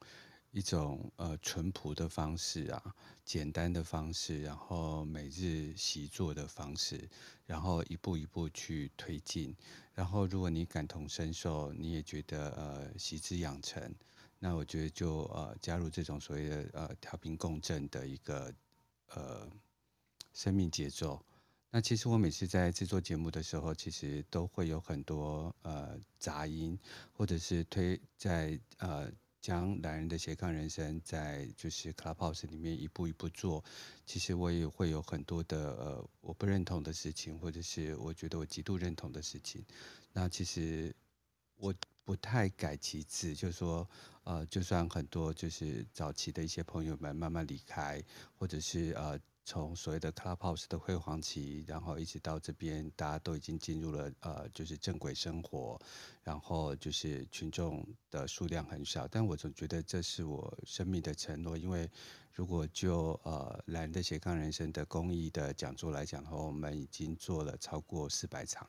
[0.52, 2.94] 一种呃淳朴的方式啊，
[3.24, 7.08] 简单的方式，然后每日习作的方式，
[7.44, 9.52] 然后一步一步去推进，
[9.94, 13.92] 然后如果你感同身受，你也觉得呃习之养成，
[14.38, 18.54] 那我觉得就呃加入这种所谓的呃调频共振的一个
[19.08, 19.50] 呃
[20.32, 21.20] 生命节奏。
[21.72, 26.76] 那其实我每次在制作节目的时候，其实都会有很多呃杂音，
[27.12, 29.08] 或者是推在呃
[29.40, 33.64] 将男人的斜杠人生在就是 Clubhouse 里面一步一步做。
[34.04, 39.64] 其实我也会有很多的呃我不认同的事情，或者是我觉得我极度认同的事情。
[40.12, 40.92] 那其实
[41.54, 41.72] 我
[42.04, 43.88] 不太改其志，就是说
[44.24, 48.02] 呃就算很多就是早期的一些朋友们慢慢离开，
[48.34, 49.16] 或者是呃。
[49.44, 55.80] 从所谓的 Clubhouse 的辉煌期，然后一直到这边，大家都已经进入了呃，就是正轨生活，
[56.22, 61.90] 然后就是群众的数量很少，但我总觉得这是我生命的承诺，因为
[62.32, 68.68] 如果就呃懒人的斜杠人生的公益的讲座来讲的话，我们已经做了超过四百场，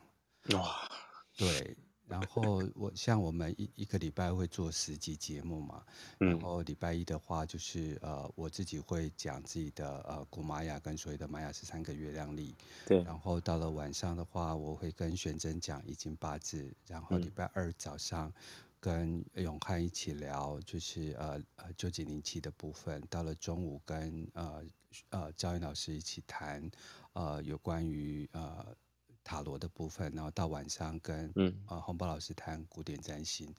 [0.54, 0.90] 哇，
[1.38, 1.78] 对。
[2.12, 5.82] 然后我像我们一一个礼拜会做十集节目嘛，
[6.20, 12.54] 然后礼拜一的话就是呃我自己会讲自己的呃古玛雅跟所谓的玛雅十三个月亮历，
[12.86, 18.32] 对，然后到了晚上的话我会跟玄真讲易经八字，然后礼拜二早上
[18.80, 23.02] 跟永汉一起聊，就是呃呃九九零七的部分。
[23.10, 24.64] 到了中午跟呃
[25.12, 26.70] 呃赵云老师一起谈
[27.14, 28.76] 呃有关于呃
[29.24, 33.54] 塔罗的部分，然后到晚上跟嗯呃红宝老师谈古典占星，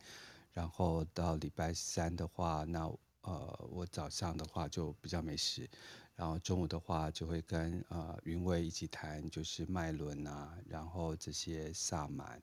[0.53, 2.87] 然后到礼拜三的话，那
[3.23, 5.69] 呃我早上的话就比较没事。
[6.15, 12.41] 然后中午的话，就会跟呃云伟一起谈，就是脉轮啊，然后这些萨满，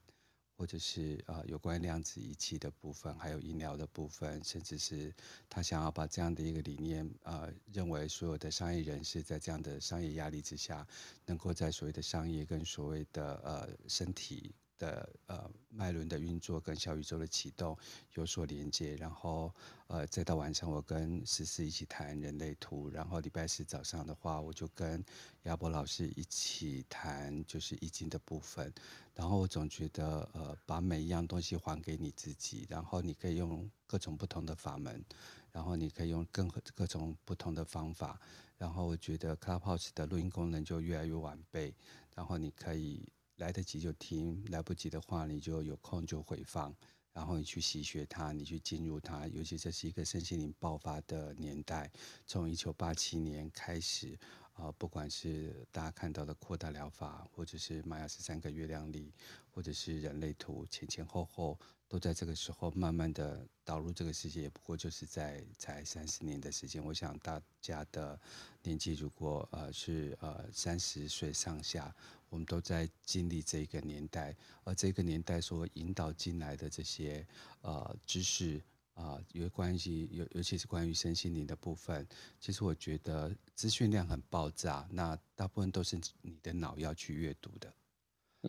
[0.59, 5.15] 或者是呃有关量子仪器的部分，还有医疗的部分，甚至是
[5.49, 10.85] 他想要把这样的一个理念，呃，认为所有的商业人士在这样的商业压力之下，
[11.25, 14.53] 能够在所谓的商业跟所谓的呃身体。
[14.79, 17.77] 的呃脉轮的运作跟小宇宙的启动
[18.15, 19.53] 有所连接，然后
[19.87, 25.03] 呃再到晚上我跟思思一起谈人类图，然后礼拜四早上的话我就跟
[25.43, 28.73] 亚博老师一起谈就是易经的部分，
[29.13, 35.03] 然后我总觉得呃把每一样东西还给你自己，然后你可以用各种不同的法门，
[35.51, 38.19] 然后你可以用更各种不同的方法，
[38.57, 41.75] 然后我觉得 Clubhouse 的录音功能就越来越完备，
[42.15, 43.07] 然后你可以。
[43.39, 46.73] 来得及就听，来不及的话，你就有空就回放，
[47.11, 49.27] 然后你去习学它，你去进入它。
[49.27, 51.91] 尤其这是一个身心灵爆发的年代，
[52.25, 54.13] 从一九八七年开始，
[54.53, 59.11] 啊、呃，不管是大家看到的扩大疗法，或者是玛雅十三个月亮历，
[59.49, 61.57] 或者是人类图，前前后后。
[61.91, 66.85] 都在这个时候慢慢的导入这个世界，也不过就是在才三十年的时间。
[66.85, 68.21] 我想大家的
[68.61, 71.91] 年纪如果呃是呃三十岁上下，
[72.29, 77.25] 我们都在经历这个年代，而这个年代所引导进来的这些
[77.61, 78.57] 呃知识
[78.93, 82.07] 啊、呃，有关系尤尤其是关于身心灵的部分，
[82.39, 87.73] 其实我觉得资讯量很爆炸，那大部分都是你的脑要去阅读的，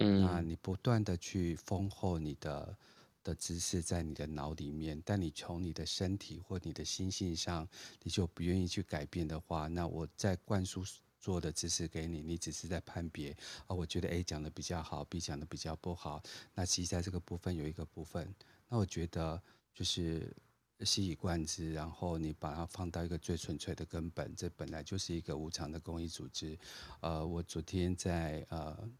[0.00, 2.76] 嗯，那你不断的去丰厚你的。
[3.22, 7.68] 的知识在你的脑里面，但你从你的身体或你的心性上，
[8.02, 10.82] 你就不愿意去改变的话，那我在灌输
[11.20, 16.22] 做的知识给你，你只是在判别啊，我觉得 A 讲的比较好，B 讲的比较不好。
[16.54, 18.34] 那其实在这个部分有一个部分，
[18.68, 19.40] 那我觉得
[19.74, 20.34] 就是
[20.80, 26.58] 吸以贯之，然后你把它放到一个最纯粹的根本，这本来就是一个无偿的公益组织。
[27.00, 28.90] 呃，我昨天在呃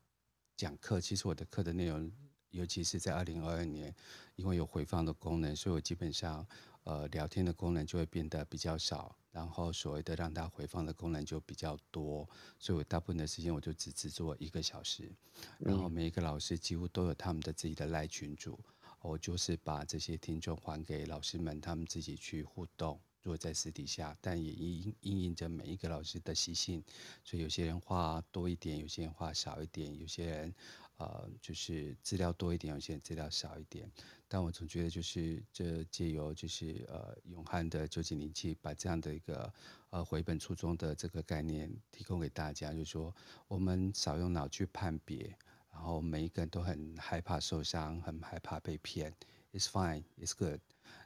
[0.57, 2.11] 讲课，其实我的课的内容。
[2.51, 3.95] 尤其是在二零二二年，
[4.35, 6.45] 因为有回放的功能，所以我基本上，
[6.85, 12.28] 呃，聊天的功能就会变得比较少，然后所谓的让它回放的功能就比较多，
[12.59, 15.12] 所以我大部分的时间我就只只做一个小时，
[15.59, 18.59] 然后每一个老师几乎都有他们的自己的赖群组，
[19.03, 22.99] 我就是把这些听众还给老师们，他们自己去互动。
[23.22, 26.83] 如果在私底下，但也应应应着每一个老师的习性，
[27.22, 30.55] 所以有些人话多一点，有些人话少一点，有些人。
[30.97, 33.91] 呃，就是资料多一点，有些人资料少一点，
[34.33, 39.53] 但我总觉得就是这借由就是呃永汉的九九灵气，把这样的一个
[39.91, 43.12] 呃回本初衷的这个概念提供给大家，就是说
[43.49, 45.37] 我们少用脑去判别，
[45.72, 49.12] 然后每一个人都很害怕受伤，很害怕被骗
[49.53, 50.61] ，It's fine, it's good，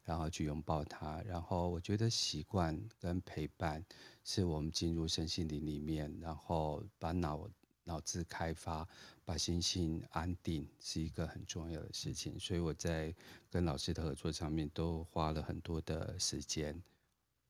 [0.05, 3.83] 然后去拥抱它，然后我觉得习惯跟陪伴
[4.23, 7.49] 是我们进入身心灵里面，然后把脑。
[7.85, 8.89] 脑子开发，
[9.25, 13.15] 把心性安定是一个很重要的事情，所以我在
[13.51, 16.83] 跟老师的合作上面都花了很多的时间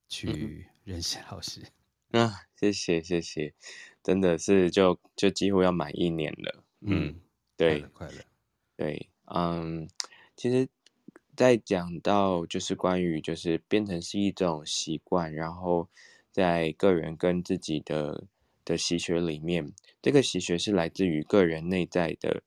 [0.08, 1.62] 去认识老师。
[2.10, 3.54] 嗯、 啊，谢谢谢谢，
[4.02, 6.64] 真的是就就几乎要满一年了。
[6.80, 7.20] 嗯，嗯
[7.56, 8.24] 对，快乐，
[8.76, 9.88] 对，嗯，
[10.36, 10.68] 其实，
[11.36, 15.88] 在讲到就是关于就是变成是一种习惯，然后
[16.32, 18.26] 在个人跟自己的。
[18.64, 22.42] 的习学里面，这个习学是来自于个人内在的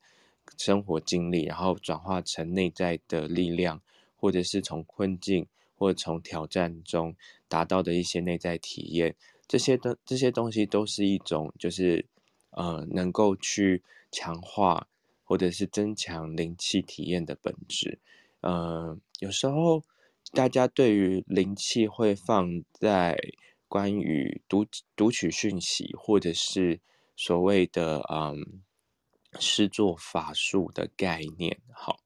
[0.56, 3.80] 生活经历，然后转化成内在的力量，
[4.16, 5.46] 或者是从困境
[5.76, 7.14] 或从挑战中
[7.46, 9.14] 达到的一些内在体验。
[9.46, 12.04] 这些的这些东西都是一种，就是
[12.50, 14.88] 呃，能够去强化
[15.22, 17.98] 或者是增强灵气体验的本质。
[18.40, 19.84] 呃，有时候
[20.32, 23.16] 大家对于灵气会放在。
[23.68, 24.66] 关于读
[24.96, 26.80] 读取讯息，或者是
[27.14, 28.62] 所谓的嗯，
[29.38, 32.00] 施作法术的概念，好，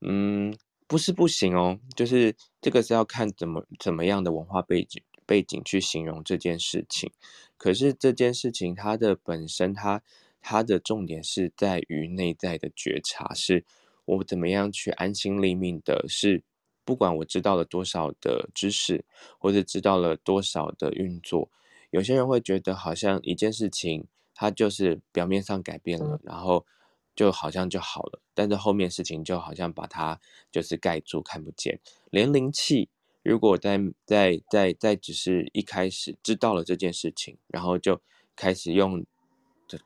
[0.00, 0.54] 嗯，
[0.86, 7.10] 不是不行哦，就是这个是要看怎么怎么样的文化背景背景去形容这件事情。
[7.56, 10.02] 可是这件事情它的本身，它
[10.40, 13.64] 它的重点是在于内在的觉察，是
[14.04, 16.44] 我怎么样去安心立命的，是。
[16.88, 19.04] 不管我知道了多少的知识，
[19.38, 21.50] 或者知道了多少的运作，
[21.90, 26.64] 有些人会觉得好像一件事情，它就是表面上改变了，然后
[27.14, 30.18] 就好像就好了，但是后面事情就好像把它
[30.50, 31.78] 就是盖住看不见。
[32.08, 32.88] 连灵气，
[33.22, 38.00] 如果在在在在只是一开始知道了这件事情，然后就
[38.34, 39.04] 开始用，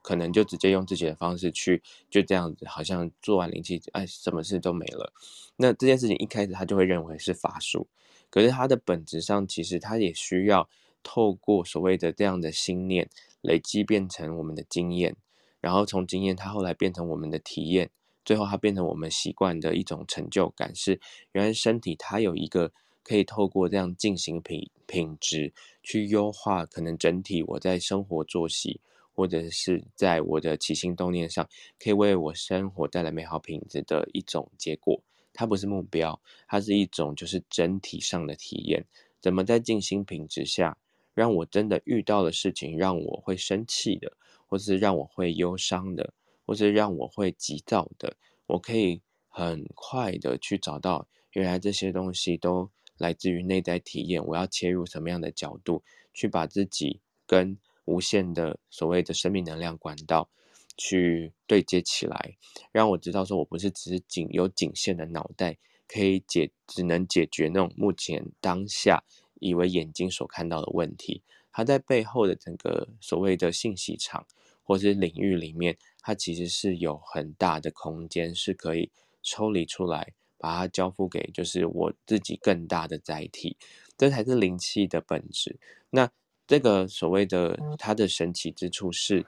[0.02, 5.12] 可能就直接用自己的方式去，就这样子，好像做完灵气，哎，什么事都没了。
[5.56, 7.88] 那这件事情一开始他就会认为是法术，
[8.30, 10.68] 可是它的本质上其实它也需要
[11.02, 13.08] 透过所谓的这样的心念
[13.40, 15.16] 累积变成我们的经验。
[15.60, 17.90] 然后从经验，它后来变成我们的体验，
[18.24, 20.74] 最后它变成我们习惯的一种成就感。
[20.74, 21.00] 是
[21.32, 22.72] 原来身体它有一个
[23.04, 25.52] 可以透过这样进行品品质
[25.82, 28.80] 去优化，可能整体我在生活作息
[29.12, 31.48] 或者是在我的起心动念上，
[31.78, 35.02] 可以为我生活带来美好品质的一种结果。
[35.32, 38.84] 它不是目标，它是一种就是整体上的体验。
[39.20, 40.76] 怎么在静心品质下，
[41.14, 44.16] 让我真的遇到的事情让我会生气的。
[44.46, 46.12] 或是让我会忧伤的，
[46.44, 54.22] 或是让我会急躁的，我可以很快的去找到，原来这些东西都来自于内在体验。
[54.22, 55.82] 我要切入什么样的角度，
[56.12, 60.28] 去把自己跟无限的所谓的生命能量管道
[60.76, 62.36] 去对接起来，
[62.70, 65.56] 让我知道说，我不是只是仅有仅限的脑袋
[65.86, 69.02] 可以解，只能解决那种目前当下
[69.40, 71.22] 以为眼睛所看到的问题，
[71.52, 74.26] 它在背后的整个所谓的信息场。
[74.64, 83.56] 或者领域里面，它其实是有很大的空间，是可以抽离出来，把它交付给就是我自己更大的载体，
[83.98, 85.58] 这才是灵气的本质。
[85.90, 86.08] 那
[86.46, 89.24] 这个所谓的它的神奇之处是，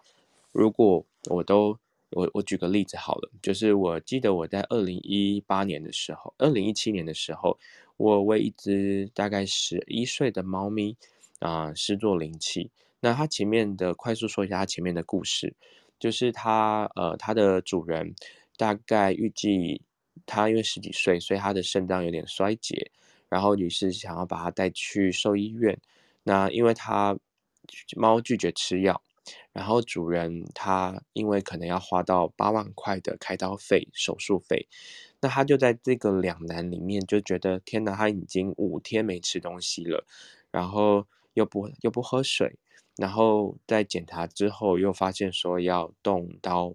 [0.52, 1.78] 如果我都
[2.10, 7.58] 我我举个例子好了，就是我记得我在二零一八年的时候，二零一七年的时候，
[7.96, 10.96] 我为一只大概十一岁的猫咪
[11.38, 12.70] 啊施做灵气。
[13.00, 15.54] 那它前面的快速说一下它前面的故事，
[15.98, 18.14] 就是它呃它的主人
[18.56, 19.80] 大概预计
[20.26, 22.90] 它因为十几岁，所以它的肾脏有点衰竭，
[23.28, 25.78] 然后于是想要把它带去兽医院。
[26.25, 27.16] 那因为它
[27.97, 29.01] 猫拒绝吃药，
[29.53, 34.68] 然后主人他因为可能要花到八万块的开刀费、手术费，
[35.20, 40.05] 那他就在这个两难里面就觉得天哪，他已经五天没吃东西了，
[40.51, 42.59] 然后又不又不喝水。
[42.97, 46.75] 然后在检查之后，又发现说要动刀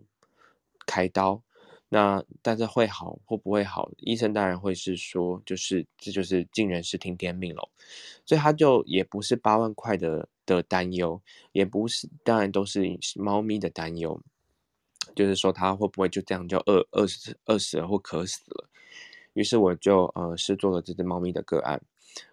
[0.85, 1.41] 开刀，
[1.89, 7.67] 那但是会好或不会好，医生当然会是说，就是这就是尽人事听天命喽。
[8.25, 11.19] 所以他就也不是八万块的的担忧，
[11.51, 14.21] 也不是当然都是猫咪的担忧，
[15.15, 18.69] 就是说他会不会就这样就饿饿死饿死了或渴死了。
[19.33, 21.81] 于是我就呃试做了这只猫咪的个案。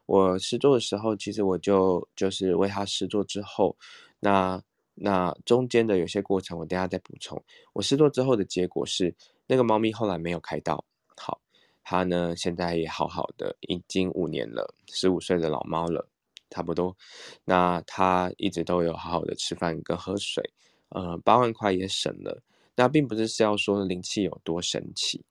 [0.07, 3.76] 我试做的时候，其实我就就是为他施作之后，
[4.20, 4.62] 那
[4.99, 7.40] 那中间的有些过程，我等下再补充。
[7.74, 9.14] 我试做之后的结果是，
[9.47, 10.82] 那个猫咪后来没有开刀，
[11.16, 11.38] 好，
[11.84, 16.09] 它呢现在也好好的，已经五年了，十五岁的老猫了，
[16.49, 16.97] 差不多。
[17.44, 20.42] 那它一直都有好好的吃饭跟喝水，
[20.88, 22.42] 呃，八万块也省了。
[22.74, 25.24] 那并不是是要说灵气有多神奇，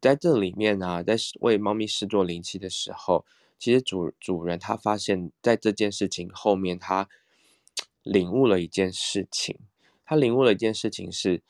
[0.00, 3.24] 在这里面呢、啊，在为猫咪试做灵气的时候。
[3.58, 7.06] 其实主主人他发现，在这件事情后面，他
[8.02, 9.58] 领悟了一件事情。
[10.04, 11.42] 他领悟了一件事情是，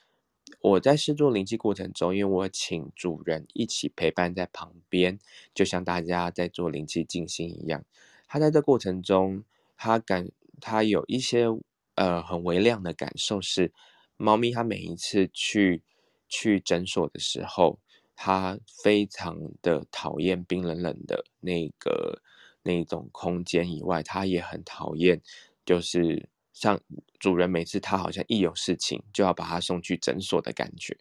[0.61, 5.19] 我在试做灵气过程中，因为我请主人一起陪伴在旁边，
[5.55, 7.85] 就像大家在做灵气静心一样。
[8.27, 9.45] 他在这过程中，
[9.77, 10.31] 他感
[10.61, 11.47] 他有一些
[11.95, 13.73] 呃很微量的感受是，
[14.17, 15.83] 猫咪它每一次去
[16.29, 17.79] 去诊所的时候。
[18.23, 22.21] 它非常的讨厌冰冷冷的那个
[22.63, 25.23] 那种空间以外，它也很讨厌，
[25.65, 26.29] 就是
[26.61, 26.79] 像
[27.19, 30.97] 主人每次他好像一有事情就要把他送去诊所的感觉。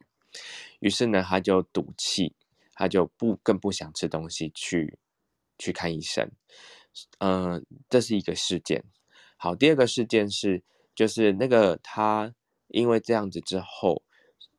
[0.79, 2.33] 于是呢，他就赌气，
[2.73, 4.97] 他就不更不想吃东西去
[5.57, 6.31] 去看医生。
[7.19, 8.85] 嗯、这是一个事件。
[9.35, 10.63] 好，第二个事件是，
[10.95, 12.33] 就是那个他
[12.69, 14.01] 因为这样子之后。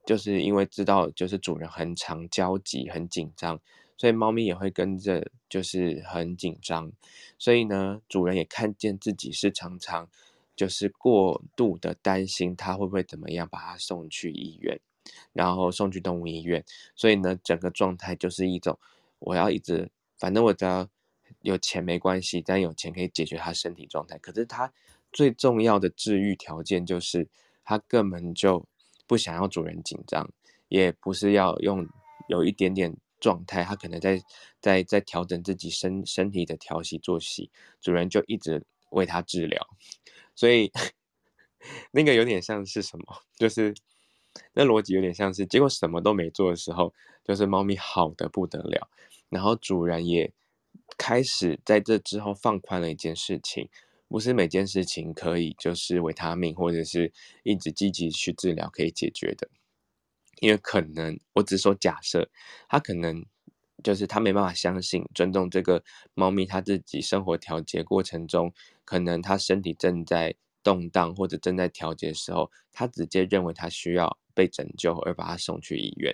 [0.07, 3.61] 就是因为知道，就是主人很常焦急、很紧张，
[3.99, 6.91] 所以猫咪也会跟着，就是很紧张。
[7.39, 10.09] 所以呢，主人也看见自己是常常
[10.61, 14.79] 就是过度的担心，他会不会怎么样，把他送去医院，
[15.33, 16.63] 然后送去动物医院。
[16.95, 18.79] 所以呢，整个状态就是一种，
[19.21, 20.87] 我要一直，反正我只要
[21.41, 24.19] 有钱没关系，但有钱可以解决他身体状态。
[24.19, 24.71] 可是他
[25.11, 27.27] 最重要的治愈条件就是，
[27.65, 28.67] 他根本就。
[29.11, 30.31] 不想要主人紧张，
[30.69, 31.85] 也不是要用
[32.29, 34.23] 有一点点状态，他可能在
[34.61, 37.51] 在在调整自己身身体的调息作息，
[37.81, 39.67] 主人就一直为他治疗，
[40.41, 40.73] 所以
[41.91, 43.05] 那个有点像是什么，
[43.37, 43.75] 就是
[44.55, 48.89] 那逻辑有点像是，结果什么都没做的时候，就是猫咪好得不得了，
[49.29, 50.33] 然后主人也
[50.97, 53.69] 开始在这之后放宽了一件事情，
[54.09, 57.13] 不是每件事情可以就是维他命或者是
[57.43, 59.51] 一直积极去治疗可以解决的，
[60.41, 62.31] 因为可能我只说假设，
[62.67, 63.27] 他可能。
[63.83, 65.83] 就是他没办法相信、尊重这个
[66.13, 68.53] 猫咪，它自己生活调节过程中，
[68.91, 70.35] 可能它身体正在
[70.65, 76.13] 动荡或者正在调节的时候，他直接认为它需要被拯救，而把它送去医院，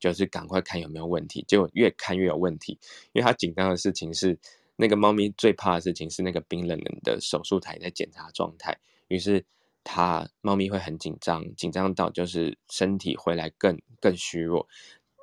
[0.00, 1.44] 就是赶快看有没有问题。
[1.46, 2.76] 结果越看越有问题，
[3.12, 4.36] 因为他紧张的事情是
[4.74, 9.44] 那个猫咪最怕的事情是那个冰冷冷的手术台在检查状态，于是
[9.84, 14.66] 它猫咪会很紧张，紧张到就是身体回来更更虚弱。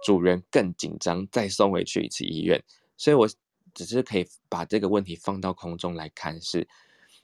[0.06, 2.64] 主人更紧张，再送回去一次医院，
[2.96, 3.28] 所以我
[3.74, 6.66] 只是可以把这个问题放到空中来看，是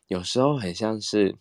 [0.09, 1.35] 有时候很像是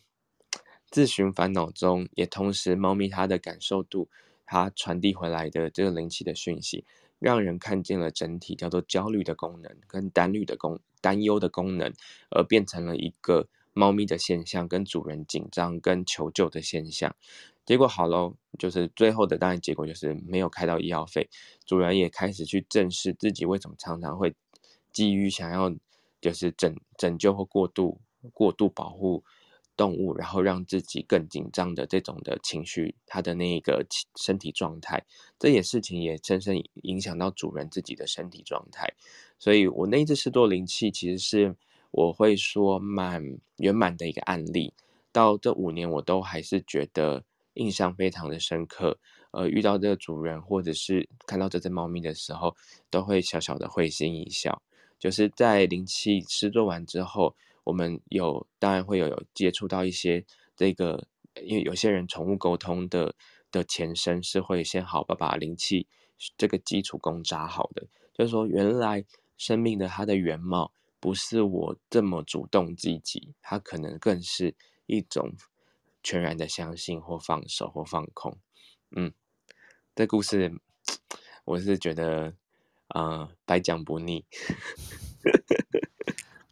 [0.91, 4.07] 自寻烦恼中，也同时猫咪它的感受度，
[4.45, 6.85] 它传递回来的这个灵气的讯息，
[7.17, 11.91] 让人看见了整体叫做焦虑的功能跟担虑的功担忧的功能，
[12.29, 17.15] 而变成了一个猫咪的现象，跟主人紧张跟求救的现象。
[17.65, 21.27] 结果好喽，就是最后的当然结果就是没有开到医药费，
[21.65, 24.35] 主人也开始去正视自己为什么常常会
[24.91, 25.73] 基于想要
[26.21, 27.99] 就是拯拯救或过度
[28.33, 29.23] 过度保护
[29.75, 35.05] 动物，然后让自己更紧张的这种的情绪，他的那一个身体状态，
[35.37, 38.93] 这些事情也深深影响到主人自己的身体状态。
[39.37, 41.55] 所以我那一次试做灵气，其实是
[41.91, 43.23] 我会说蛮
[43.57, 44.73] 圆满的一个案例，
[45.11, 47.23] 到这五年我都还是觉得。
[47.55, 48.97] 印象非常的深刻，
[49.31, 52.55] 呃，遇到这个主人或者是看到这只猫咪的时候，
[52.89, 54.61] 都会小小的会心一笑。
[54.97, 61.07] 就是在灵气施作完之后，我们有当然会有，有接触到一些这个，
[61.43, 63.15] 因为有些人宠物沟通的
[63.51, 65.87] 的前身是会先好把把灵气
[66.37, 69.05] 这个基础功扎好的，就是说原来
[69.37, 74.55] 生命的它的原貌不是我这么主动积极，它可能更是
[74.85, 75.33] 一种。
[76.01, 78.37] 全然的相信或放手或放空，
[78.95, 79.13] 嗯，
[79.93, 80.49] 这故事
[81.43, 82.33] 我是觉得
[82.87, 84.23] 啊、呃，百讲不腻，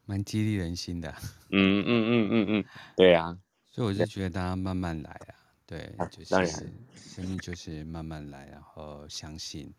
[0.07, 1.13] 蛮激励人心的。
[1.51, 3.37] 嗯嗯嗯嗯嗯，对啊，
[3.67, 5.35] 所以我就觉得大家慢慢来啊，
[5.67, 6.47] 对，就是
[6.95, 9.71] 生命就是慢慢来，然后相信，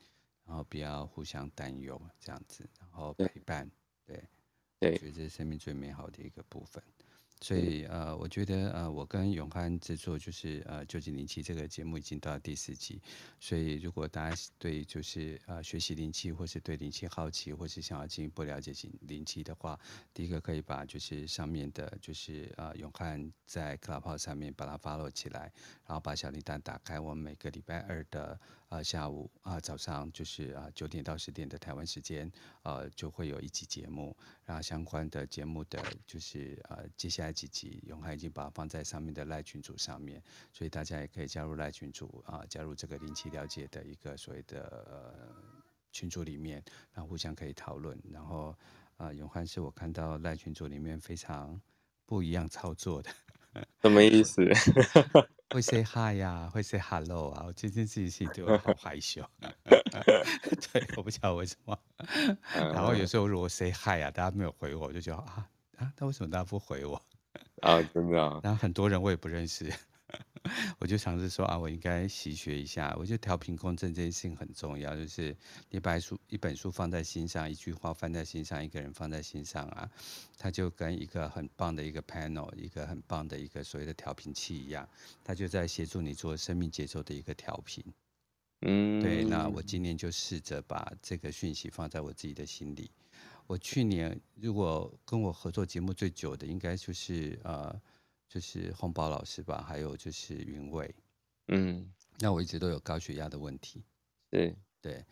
[0.47, 3.69] 然后不要互相担忧，这样子，然后陪伴，
[4.07, 4.23] 对，
[4.79, 6.83] 对，我觉得这是生命最美好的一个部分。
[7.41, 13.01] 所以呃，我觉得呃，我跟永汉制作就是呃，究竟灵气这个节目已经到第四集。
[13.39, 19.79] 所以如果大家对就是呃学习灵气，或是对灵气好奇，或是想要进一步了解灵灵气的话，
[20.13, 25.53] 第一个可以把就是上面的，就是呃永汉在 Club 上面把它 follow 起来，
[25.87, 26.99] 然后把小铃铛打开。
[26.99, 28.39] 我们每个礼拜二的
[28.69, 32.31] 呃下午啊、早上就是啊九点到十点的台湾时间，
[32.63, 34.15] 呃就会有一集节目，
[34.45, 37.33] 然后相关的节目的就是呃接下来。
[37.39, 40.21] 几集永汉已经把它放在上面的赖群组上面，
[40.53, 45.33] 所以大家也可以加入赖群组啊，加入这个灵气了解的一个所谓的呃
[45.93, 46.61] 群组里面，
[46.93, 47.97] 然后互相可以讨论。
[48.11, 48.53] 然后
[48.97, 51.61] 啊，永汉是我看到赖群组里面非常
[52.05, 53.11] 不一样操作的，
[53.83, 54.43] 什么意思？
[55.51, 59.25] 会 say hi 呀、啊，会 say hello 啊，我今天自己心里就好 害羞。
[60.73, 61.79] 对，我不知道为什么。
[62.55, 67.01] 然后有时候如果 say hi 啊，大家没有回我，我就觉得啊啊，那为什么大家不回我？
[67.63, 68.41] 啊，真的啊！
[68.45, 69.73] 然后很多人我也不认识，
[70.79, 72.95] 我就尝试说啊，我应该习学一下。
[72.99, 75.37] 我觉得调频共振这件事情很重要，就是
[75.71, 79.91] 你把书一本书放在心上，一句话放在心上，一个人放在心上啊，
[80.37, 84.89] 它就跟一个很棒的一个 panel，一个很棒的一个所谓的调频器一样，
[85.25, 87.85] 它就在协助你做生命节奏的一个调频。
[88.63, 89.25] 嗯，对。
[89.25, 92.91] 那我今年就试着把这个讯息放在我自己的心里。
[93.47, 97.81] 我去年如果跟我合作节目最久的，应该就是呃，
[98.29, 100.95] 就是洪宝老师吧，还有就是云伟，
[101.49, 103.83] 嗯，那我一直都有高血压的问题，
[104.31, 105.05] 对对，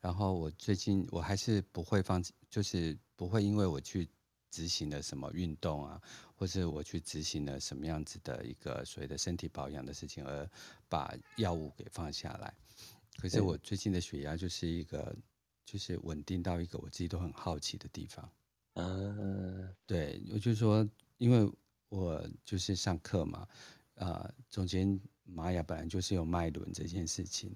[0.00, 4.08] 然后我最近我还是不会放弃，就是不会因为我去
[4.50, 6.00] 执行了什么运动啊，
[6.34, 10.48] 或是我去执行了什么样子的一个所谓的身体保养的事情，而
[10.88, 12.54] 把药物给放下来。
[13.18, 15.14] 可是我最近的血压就是一个。
[15.66, 18.28] 就是稳定到一个我自己都很好奇的地方，
[18.72, 20.84] 嗯，对，我就说，
[21.18, 21.48] 因为
[21.90, 23.46] 我就是上课嘛，
[23.96, 27.54] 啊、呃，中间玛雅本来就是有脉轮这件事情，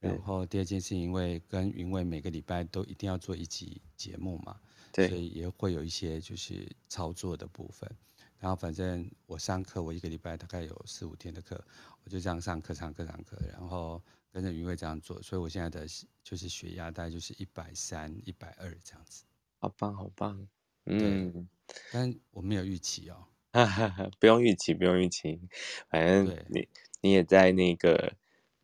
[0.00, 4.60] 然后第二件事情，因为跟云伟每个礼拜都一定要做一集节目嘛，
[4.92, 7.90] 对，所以也会有一些就是操作的部分，
[8.38, 11.64] 然后反正我上课，我一个礼拜大概有四五天的课，
[12.04, 15.86] 我就这样上课上课上课，然后跟着云慧这样做，所以我现在的
[16.22, 19.24] 就是血压大概就是一百三、一百二这样子。
[19.58, 20.46] 好棒，好棒。
[20.84, 21.48] 嗯，
[21.92, 23.26] 但我没有预期哦。
[24.20, 25.40] 不用预期，不用预期，
[25.88, 26.68] 反正你
[27.00, 28.14] 你也在那个。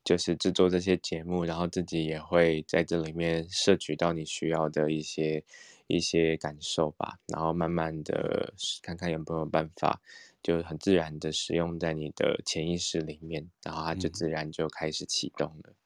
[0.05, 5.45] 就是制作这些节目，然后自己也会在这里面摄取到你需要的一些
[5.87, 10.03] 一些感受吧，然后慢慢的看看有没有办法，
[10.43, 15.71] 就很自然的使用在你的潜意识里面，然后它就自然就开始启动了。
[15.71, 15.77] 嗯、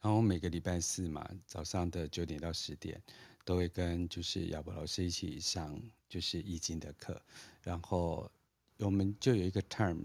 [0.00, 3.02] 然后每个礼拜四嘛，早上的九点到十点，
[3.46, 7.18] 都会跟就是亚博老师一起上就是易经的课，
[7.62, 8.30] 然后
[8.76, 10.04] 我们就有一个 term。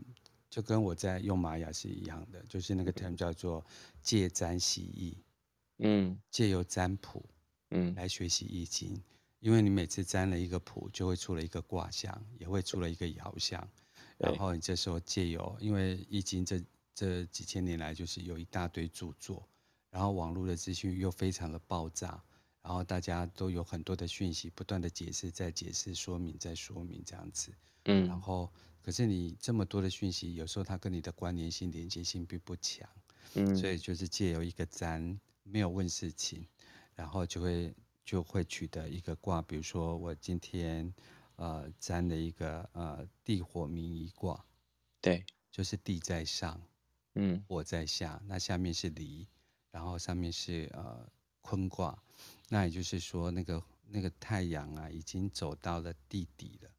[0.51, 3.65] 就跟我在用玛雅是一样的，就是那个 term 叫做
[4.01, 5.17] 借占习易，
[5.77, 7.23] 嗯，借由占卜，
[7.69, 9.01] 嗯，来学习易经，嗯，
[9.39, 13.65] 因为你每次占了一个卜，就会出了一个卦象，也会出了一个爻象，
[14.17, 16.61] 然后你这时候借由，因为易经这
[16.93, 19.47] 这几千年来就是有一大堆著作，
[19.89, 22.21] 然后网络的资讯又非常的爆炸，
[22.61, 27.51] 然后大家都有很多的讯息，不断的解释，在解释，说明，在说明这样子，
[27.85, 28.51] 嗯，然后。
[28.83, 32.89] 可是你这么多的讯息，有时候它跟你的关联性、连接性并不强，
[33.35, 36.47] 嗯，所以就是借由一个占，没有问事情，
[36.95, 37.71] 然后就会
[38.03, 40.91] 就会取得一个卦，比如说我今天
[41.35, 44.43] 呃占了一个呃地火明夷卦，
[44.99, 46.59] 对，就是地在上，
[47.13, 49.27] 嗯，火在下，那下面是离，
[49.69, 51.07] 然后上面是呃
[51.41, 52.01] 坤卦，
[52.53, 56.69] 那也就是说那个那个太阳啊已经走到了地底了。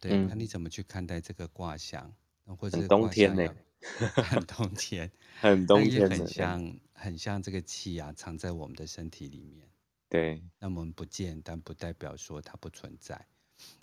[0.00, 2.10] 对，那你怎么去看待这个卦象？
[2.58, 3.54] 或者冬天呢？
[4.16, 9.68] 很冬天， 很冬天，很像很像这个气啊，藏在我们的身体里面。
[10.08, 13.26] 对，那我们不见，但不代表说它不存在。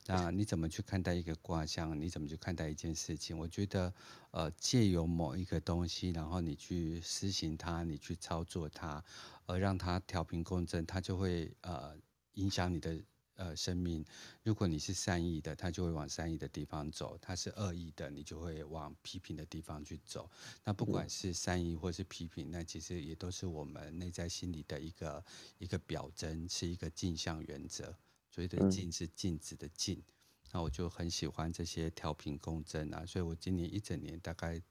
[0.08, 1.98] 那你怎么去看待一个卦象？
[2.00, 3.38] 你怎么去看待一件事情？
[3.38, 3.94] 我觉得，
[4.32, 9.04] 呃，借由某一个东西，然后你去施行它，你去操作它，
[9.50, 11.98] 而让它调频共振，它就会呃
[12.34, 13.02] 影响你的。
[13.40, 14.04] 呃，生命，
[14.44, 20.30] 如果你是善意的，它就会往善意的地方走；它是恶意的，你就会往批评的地方去走。
[20.66, 25.24] 那不管是善意或是批评，那其实也都是我们内在心理的一个
[25.58, 27.86] 一个表征，是一个镜像原则。
[28.30, 30.04] 所谓的镜是镜子的镜。
[30.52, 34.62] 那我就很喜欢这些调频共振啊，所以我今年一整年大概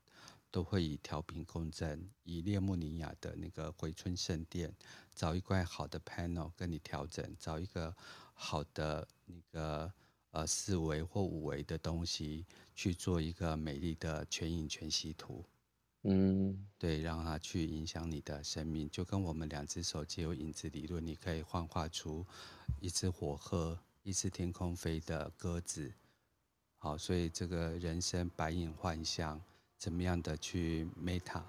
[0.50, 4.74] 都会以调频共振，以列穆尼亚的那个回春圣殿，
[5.14, 7.94] 找一块好的 panel 跟你调整，找一个。
[8.40, 9.92] 好的，那个
[10.30, 12.46] 呃四维或五维的东西
[12.76, 15.44] 去做一个美丽的全影全息图，
[16.02, 22.24] 嗯，对，让它去影响你的生命，就跟我们两只手借由影子理论，你可以幻化出
[22.78, 25.92] 一只火鹤、一只天空飞的鸽子。
[26.76, 29.42] 好，所以这个人生白影幻象，
[29.78, 31.40] 怎么样的去 meta？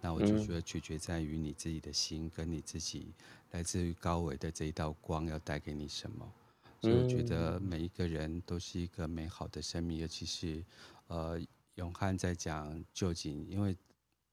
[0.00, 3.12] 那我就觉得取决在于你自己的心，跟你自己
[3.50, 6.32] 来自于高维的这一道光要带给你什么。
[6.80, 10.64] 所以我觉得每一个人都是一个美好的生命，尤其是
[11.08, 11.38] 呃
[11.74, 13.76] 永汉在讲究竟，因为。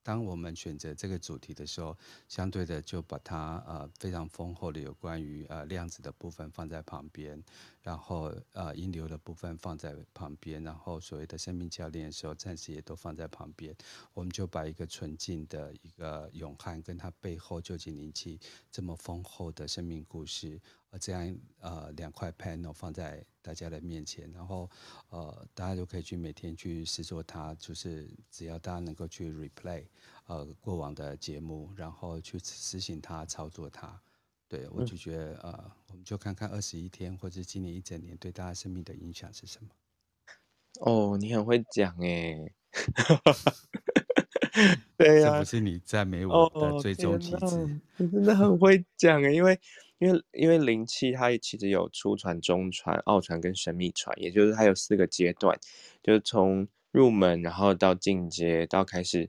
[0.02, 1.96] 当我们选择这个主题的时候，
[2.28, 7.42] 相对的就把它呃非常丰厚的有关于呃量子的部分放在旁边，
[7.82, 13.74] 然后呃音流的部分放在旁边，然后所谓的生命教练的时候，暂时也都放在旁边。
[14.12, 18.40] 我们就把一个纯净的一个永汉，跟他背后究竟灵气
[18.70, 20.60] 这么丰厚的生命故事，
[20.92, 24.70] 呃这样呃两块 panel 放在大家的面前，然后
[25.08, 29.84] 呃大家就可以去每天去试做它，就是只要大家能够去 replay。
[30.26, 34.00] 呃，过往的节目，然后去实行它、操作它，
[34.48, 39.68] 对我就觉得、嗯、呃，我们就看看二十一天或者今年一整年对大家生命的影响是什么。
[40.80, 42.38] 哦，你很会讲哎，
[44.96, 47.70] 对呀、啊，是不是你赞美我的最终体质、哦？
[47.96, 49.58] 你真的很会讲哎，因为
[49.98, 55.58] 因为因为灵气它其实有初传、中传、奥传跟神秘传，也就是它有四个阶段，
[56.02, 59.28] 就是从入门，然后到进阶，到开始。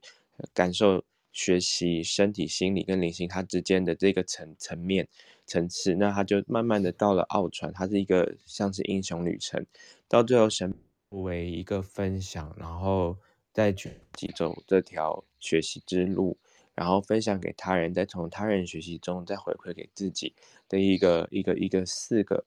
[0.52, 5.08] 感受、学习、身体、心理跟灵性它之间的这个层层面、
[5.46, 9.64] 层次，那它就慢慢的到了奥传，它是一个像是英雄旅程，
[10.10, 10.74] 到最后神
[11.10, 13.16] 为一个分享，然后
[13.54, 13.92] 再去
[14.36, 16.38] 走这条学习之路，
[16.74, 20.34] 然后分享给他人，再从他人学习中再回馈给自己
[20.68, 22.46] 的一个一个一个四个。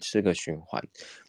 [0.00, 0.82] 四个循环，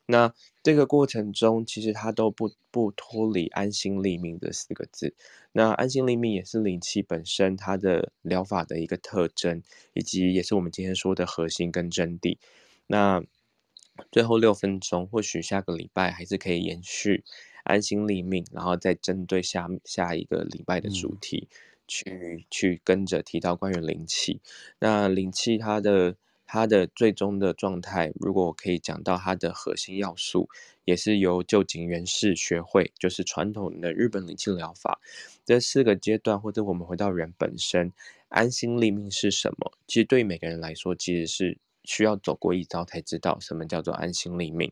[0.05, 5.13] 那这个过程中，其实它都不不脱离安心立命这四个字。
[5.51, 9.61] 那安心立命也是灵气本身它的疗法的一个特征，
[9.93, 12.37] 以及也是我们今天说的核心跟真谛。
[12.87, 13.21] 那
[14.11, 17.23] 最后六分钟，或许下个礼拜还是可以延续
[17.63, 21.55] 安心立命，然后再针对下下一个礼拜的主题、嗯、
[21.87, 24.41] 去去跟着提到关于灵气。
[24.79, 26.15] 那灵气它的
[26.45, 30.49] 它的最终的状态，如果我可以讲到它的核心要素，
[30.85, 34.99] 也是由旧井元氏学会，就是传统的日本灵气疗法
[35.45, 37.93] 这四个阶段，或者我们回到人本身，
[38.29, 39.71] 安心立命是什么？
[39.85, 41.59] 其实对每个人来说，其实是。
[41.83, 44.71] 需要走过一遭才知道什么叫做安心立命，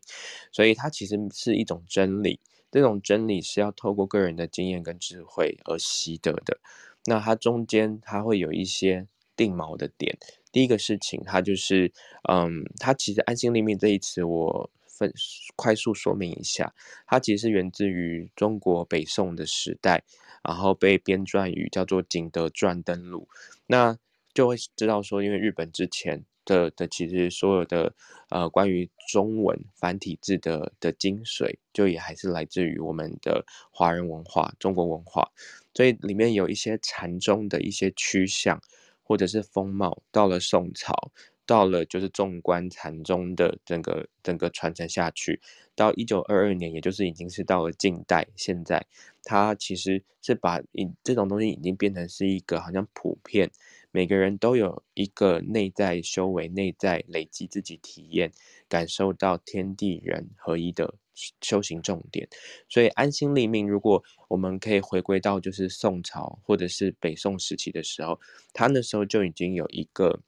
[0.50, 2.40] 所以它其实是一种真理。
[2.70, 6.58] 这种真理是要透过个人的经验跟智慧而习得的。
[7.04, 9.06] 那它中间它会有一些
[9.36, 10.16] 定锚的点。
[10.50, 11.92] 第一个事情，它就是，
[12.30, 15.12] 嗯，它其实安心立命这一词，我分
[15.54, 16.74] 快速说明一下，
[17.06, 20.02] 它其实源自于中国北宋的时代，
[20.42, 23.28] 然后被编撰于叫做《景德传登录》，
[23.66, 23.98] 那
[24.32, 26.24] 就会知道说，因为日本之前。
[26.44, 27.94] 的的其实所有的
[28.30, 35.30] 呃关于中文繁体字的的精髓，就也还是来自于我们的华人文化、中国文化，
[35.74, 38.60] 所以里面有一些禅宗的一些趋向
[39.02, 41.10] 或者是风貌，到了宋朝，
[41.44, 45.40] 到了就是纵观禅宗的整个整个传承下去，
[45.74, 48.86] 到一九二二年，也就是已经是到了近代，现在
[49.24, 50.60] 它其实是把
[51.04, 53.50] 这种东西已经变成是一个好像普遍。
[53.92, 58.32] 每个人都有一个内在修为、内在累积自己体验、
[58.68, 60.94] 感受到天地人合一的
[61.42, 62.26] 修行重点。
[62.70, 68.18] 所以安心立命，如果我们可以回归到就是宋朝或者是北宋时期的时候，
[68.54, 70.20] 他那时候就已经有一个，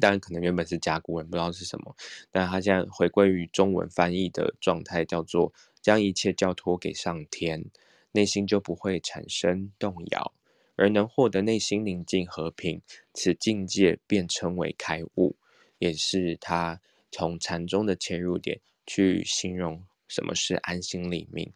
[0.00, 1.96] 当然可能原本是甲骨文，不知道是什么，
[2.30, 7.64] 但他现在回归于中文翻译的状态，叫做将一切交托给上天，
[8.12, 10.32] 内心就不会产生动摇。
[10.76, 15.36] 而能获得内心宁静和平，此境界便称为开悟，
[15.78, 21.52] 也是他从禅宗的切入点去形容什么是安心立命。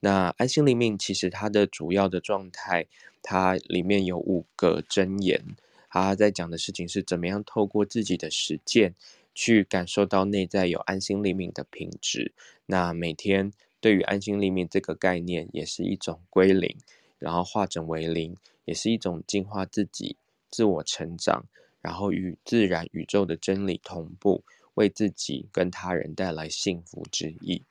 [0.00, 2.86] 那安心立命其实它的主要的状态，
[3.22, 5.42] 它里面有五个真言，
[5.90, 8.94] 他在讲的事情是怎么样透过自己的实践
[9.34, 12.32] 去感受到内在有安心立命的品质。
[12.66, 16.76] 那每天对于安心立命这个概念，也是一种归零，
[17.18, 18.36] 然后化整为零。
[18.64, 20.18] 也是一种净化自己、
[20.50, 21.46] 自我成长，
[21.80, 24.44] 然后与自然宇宙的真理同步，
[24.74, 27.64] 为自己跟他人带来幸福之意。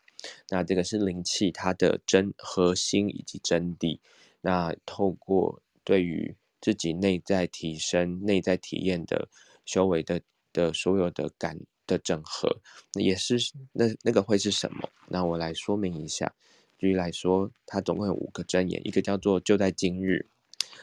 [0.49, 3.99] 那这个是灵气它的真核心以及真谛。
[4.41, 9.29] 那透过对于自己内在提升、内在体验的
[9.63, 10.19] 修为的
[10.51, 12.57] 的所有的感的整合，
[12.93, 13.37] 也是
[13.71, 14.89] 那那个会是什么？
[15.09, 16.33] 那我来说明一下。
[16.77, 20.27] 举例来说，它总共有五个真言，一个叫做就在今日。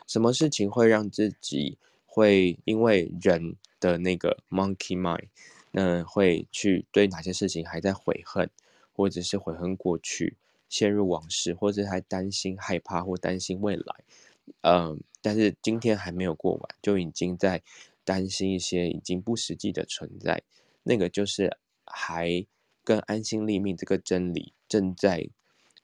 [0.07, 5.29] 什么事情会让自己会因为人的那个 monkey mind，
[5.71, 8.51] 那会去对哪些事情还在悔恨，
[8.93, 10.37] 或者是悔恨过去，
[10.69, 13.95] 陷入往事，或者还担心害怕或担心未来，
[14.63, 17.63] 嗯，但是今天还没有过完，就已经在
[18.05, 20.43] 担心一些已经不实际的存在，
[20.83, 22.45] 那个就是还
[22.83, 25.29] 跟安心立命这个真理正在。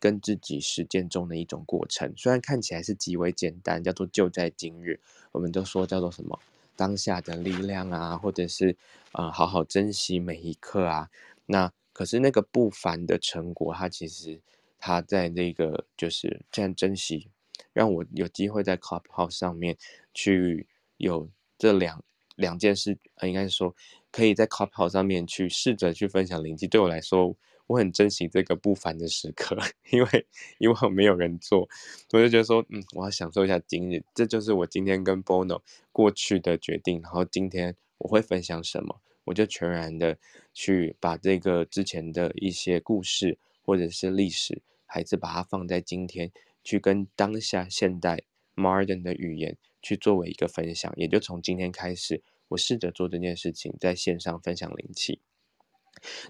[0.01, 4.99] 跟自己实践中的一种过程，虽然看起来是极为简单，叫做就在今日，
[5.31, 6.41] 我们都说叫做什么
[6.75, 8.75] 当下的力量啊，或者是
[9.13, 11.11] 啊、呃、好好珍惜每一刻啊。
[11.45, 14.41] 那可是那个不凡的成果，它其实
[14.79, 17.29] 它在那个就是这样珍惜，
[17.75, 19.77] 让我有机会在 Clubhouse 上面
[20.15, 21.29] 去有
[21.59, 22.03] 这两
[22.37, 23.77] 两件事，呃，应该是说
[24.11, 27.37] 可以在 Clubhouse 上面去试着去分享灵气，对我来说。
[27.71, 29.57] 我很珍惜这个不凡的时刻，
[29.93, 30.27] 因为
[30.59, 31.69] 因为我没有人做，
[32.11, 35.63] 我就觉得说，嗯，我要享受一下今日，这就是我今天跟 Bono
[35.93, 37.01] 过去的决定。
[37.01, 40.19] 然后今天我会分享什么，我就全然的
[40.53, 46.33] 去把这个之前的一些故事或者是历史，还是把它放在今天，
[46.65, 48.25] 去跟当下现代
[48.57, 50.93] modern 的语言去作为一个分享。
[50.97, 55.21] 也就从今天开始，我试着做这件事情，在线上分享灵气。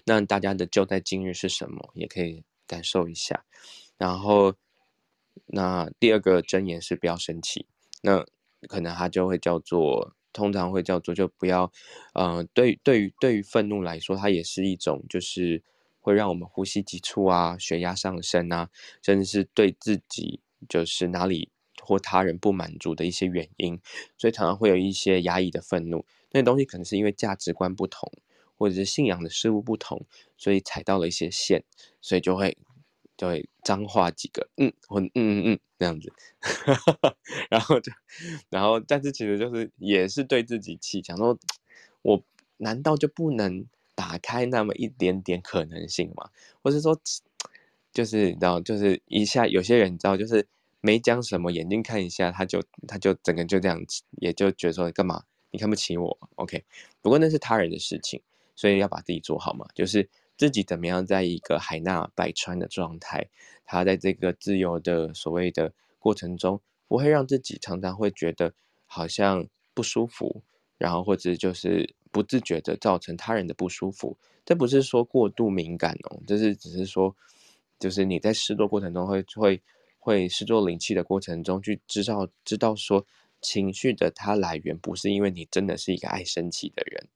[0.05, 1.91] 那大家的就在今日是什么？
[1.95, 3.45] 也可以感受一下。
[3.97, 4.55] 然后，
[5.47, 7.67] 那第二个箴言是不要生气。
[8.01, 8.25] 那
[8.67, 11.71] 可能它就会叫做，通常会叫做就不要，
[12.13, 15.63] 呃，对对于对于愤怒来说，它也是一种就是
[15.99, 18.69] 会让我们呼吸急促啊，血压上升啊，
[19.03, 21.49] 甚至是对自己就是哪里
[21.81, 23.79] 或他人不满足的一些原因，
[24.17, 26.05] 所以常常会有一些压抑的愤怒。
[26.31, 28.11] 那东西可能是因为价值观不同。
[28.61, 30.05] 或者是信仰的事物不同，
[30.37, 31.63] 所以踩到了一些线，
[31.99, 32.55] 所以就会
[33.17, 36.13] 就会脏话几个，嗯，或嗯嗯嗯这样子，
[37.49, 37.91] 然后就
[38.51, 41.35] 然后，但是其实就是也是对自己气，想说，
[42.03, 42.23] 我
[42.57, 46.29] 难道就不能打开那么一点点可能性吗，
[46.61, 46.95] 或是说，
[47.91, 50.47] 就是你知道，就是一下有些人你知道，就是
[50.81, 53.83] 没讲什么，眼睛看一下，他就他就整个就这样，
[54.19, 55.23] 也就觉得说干嘛？
[55.49, 56.63] 你看不起我？OK，
[57.01, 58.21] 不过那是他人的事情，
[58.61, 60.07] 所以要把自己做好嘛，就是
[60.37, 63.27] 自己怎么样在一个海纳百川的状态，
[63.65, 68.53] 他在这个自由的所谓的过程中，不会让自己常常会觉得
[68.85, 70.43] 好像不舒服，
[70.77, 71.95] 然后或者就是。
[72.13, 77.15] 不自觉的造成他人的不舒服，这不是说过度敏感哦，这是只是说，
[77.79, 79.61] 就是你在试做过程中会会
[79.97, 83.05] 会试做灵气的过程中去知道知道说
[83.41, 87.07] 情绪的它来源不是因为你真的是一个爱生气的人，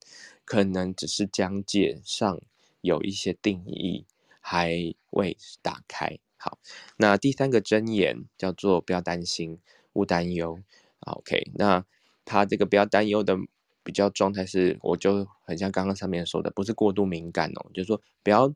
[0.43, 2.41] 可能只是疆界上
[2.82, 4.05] 有一些定义
[4.39, 6.17] 还未打开。
[6.38, 6.57] 好，
[6.97, 9.59] 那第三个真言叫做不要担心，
[9.93, 10.59] 勿担忧。
[10.99, 11.86] OK，那
[12.26, 13.38] 他这个不要担忧的。
[13.86, 18.51] 比较状态是，我就很像刚刚上面说的，不是过度敏感哦，就是说不要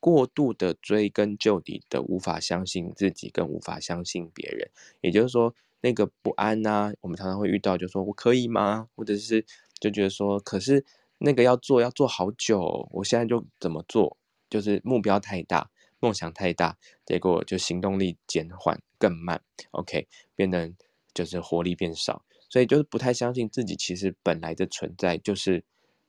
[0.00, 4.70] 过度的追根究底的，无法相信自己，更无法相信别人。
[5.02, 8.88] 也就是说，那个不安呐、我们常常会遇到，就说我可以吗？
[8.96, 9.44] 或者是
[9.78, 10.82] 就觉得说，可是
[11.18, 14.16] 那个要做要做好久，我现在就怎么做？
[14.48, 15.70] 就是目标太大，
[16.00, 20.72] 梦想太大，结果就行动力减缓更慢，OK，变得
[21.12, 22.24] 就是活力变少。
[22.48, 25.64] 所以就是不太相信自己，其实本来的存在就是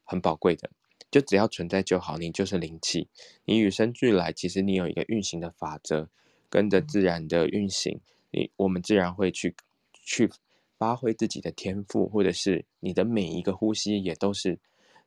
[0.06, 0.70] 很宝贵的，
[1.12, 2.18] 就只要存在就好。
[2.18, 3.10] 你就是灵气，
[3.44, 6.08] 你与生俱来，其实你有一个运行的法则，
[6.50, 8.00] 跟着自然的运行，
[8.36, 9.56] 你我们自然会去
[9.94, 10.30] 去
[10.78, 14.60] 发挥自己的天赋，或者是你的每一个呼吸也都是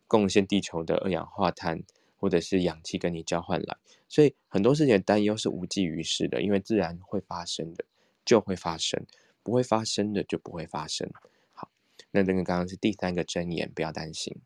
[0.06, 1.82] 贡献地球的二氧化碳
[2.16, 3.76] 或者是氧气跟你交换来。
[4.08, 7.84] 所以很多事情的担忧是无济于事的，因为自然会发生的
[8.24, 9.04] 就会发生。
[9.40, 11.10] 不会发生的就不会发生。
[11.54, 11.70] 好，
[12.10, 14.36] 那这个刚刚是第三个真言，不要担心。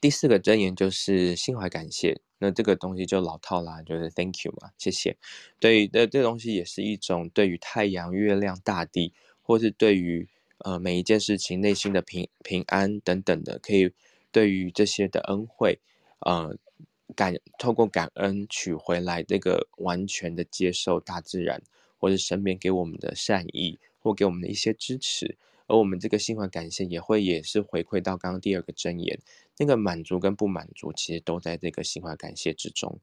[0.00, 2.20] 第四个箴言就是心怀感谢。
[2.38, 5.16] 那这个东西就老套啦，就是 Thank you 嘛，谢谢。
[5.58, 10.28] 对，那这东西也是一种对于太阳、月亮、大地，或是对于
[10.58, 13.90] 呃每一件事情内心的平平安等等的，可以
[14.30, 15.78] 对于这些的恩惠，
[16.20, 16.56] 呃
[17.14, 21.62] 感透过感恩取回来这个完全的接受大自然。
[21.98, 29.18] 或者身边给我们的善意，或给我们的一些支持，而我们这个心怀感谢，也会也是回馈到刚刚第二个真言，
[29.58, 32.98] 那个满足跟不满足，其实都在这个心怀感谢之中。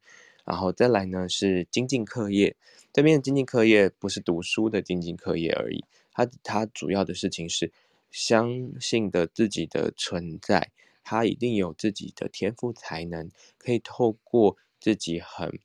[0.46, 2.56] 然后再来呢，是精进课业，
[2.92, 7.72] 这边的精进课业不是读书的精进课业而已，它它主要的事情是
[8.12, 10.72] 相信的自己的存在，
[11.04, 15.60] 它一定有自己的天赋才能，可以透过自己很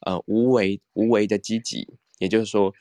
[0.00, 1.88] 呃无为无为的积极。
[2.18, 2.72] 也就是说，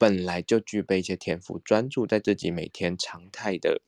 [0.00, 3.82] 本来就具备一些天赋，专注在自己每天常态的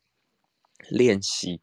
[0.91, 1.63] 练习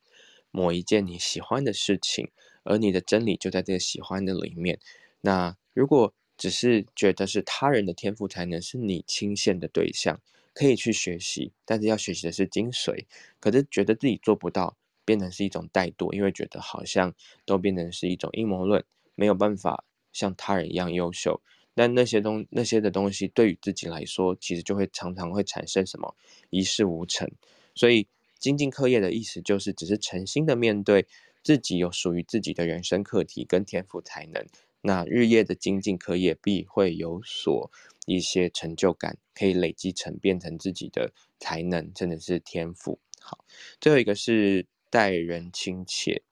[0.50, 2.32] 某一件你喜欢的事情，
[2.64, 4.80] 而你的真理就在这个喜欢的里面。
[5.22, 10.20] 那如果只是觉得是他人的天赋才能是你钦羡的对象，
[10.56, 13.06] 可以去学习，但是要学习的是精髓。
[13.40, 14.76] 可是觉得自己做不到，
[15.06, 17.14] 变成是一种怠惰，因为觉得好像
[17.46, 18.84] 都变成是一种阴谋论，
[19.14, 21.40] 没有办法像他人一样优秀。
[21.80, 26.14] 但那些东那些的东西，对于自己来说，其实就会常常会产生什么
[26.50, 27.32] 一事无成。
[27.74, 28.06] 所以
[28.38, 31.08] 精进课业的意思，就是只是诚心的面对
[31.42, 34.46] 自己有属于自己的人生课题跟天赋才能。
[34.82, 37.72] 那日夜的精进课业，必会有所
[38.06, 43.00] 一些成就感，可以累积成变成自己的才能，真的是天赋。
[43.22, 43.46] 好，
[43.80, 46.24] 最后一个是待人亲切。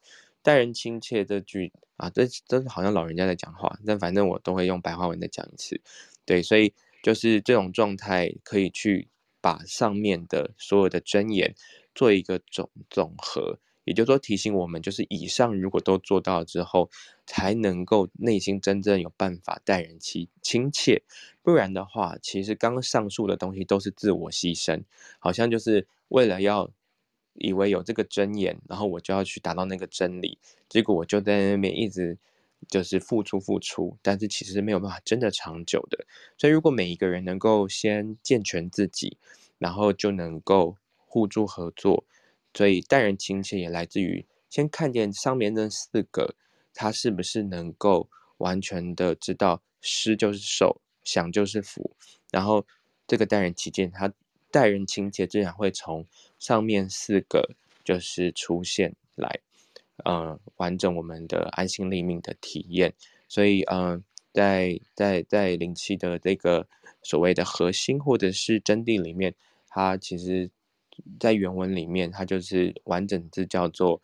[0.47, 5.81] 待人亲切这句啊，这这好像老人家在讲话，但反正我都会用白话文再讲一次。
[6.23, 6.73] 对，所以
[7.03, 9.09] 就是这种状态，可以去
[9.41, 11.53] 把上面的所有的真言
[11.93, 16.89] 做一个总总和，也就是说提醒我们，就是以上如果都做到之后，
[17.25, 21.03] 才能够内心真正有办法待人亲亲切，
[21.41, 24.85] 不然的话，其实刚刚上述的东西都是自我牺牲，
[25.19, 26.71] 好像就是为了要。
[27.37, 32.17] 以为有这个真言，然后我就要去达到那个真理，结果我就在那边一直
[32.67, 36.05] 就是付出付出，但是其实没有办法真的长久的。
[36.37, 39.17] 所以如果每一个人能够先健全自己，
[39.57, 42.05] 然后就能够互助合作。
[42.53, 46.35] 所以待人亲切也来自于先看见上面那四个，
[46.73, 51.95] 他是不是能够完全的知道施就是受，想就是福，
[52.31, 52.65] 然后
[53.05, 54.11] 这个待人亲切他。
[54.51, 56.05] 待人亲切，自然会从
[56.39, 59.39] 上面四个就是出现来，
[60.03, 62.93] 呃，完整我们的安心立命的体验。
[63.27, 66.67] 所以，嗯、在在在灵气的这个
[67.01, 69.33] 所谓的核心或者是真谛里面，
[69.67, 70.49] 它其实，
[71.19, 74.01] 在原文里面，它就是完整字叫做，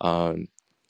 [0.00, 0.36] 呃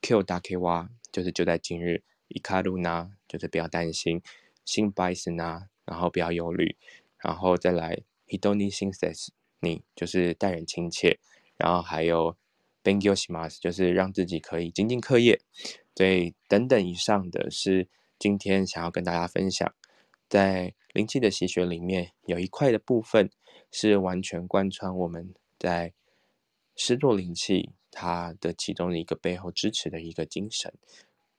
[0.00, 2.02] ，Q 大 K 哇，就是就在今日。
[2.28, 4.20] 伊卡鲁纳就是不要担心，
[4.64, 6.74] 心拜斯纳，然后不要忧虑，
[7.18, 8.00] 然后再来
[8.38, 9.28] Hidoni Sinses
[9.60, 11.18] 你就是待人亲切，
[11.56, 12.36] 然后还有
[12.82, 15.40] Bengyo Shimasu 就是让自己可以精进课业。
[15.94, 19.74] 所以等等以上的是今天想要跟大家分享，
[20.28, 23.30] 在灵气的习学里面有一块的部分
[23.70, 25.94] 是完全贯穿我们在
[26.74, 30.74] 施作灵气它的其中的一个背后支持的一个精神。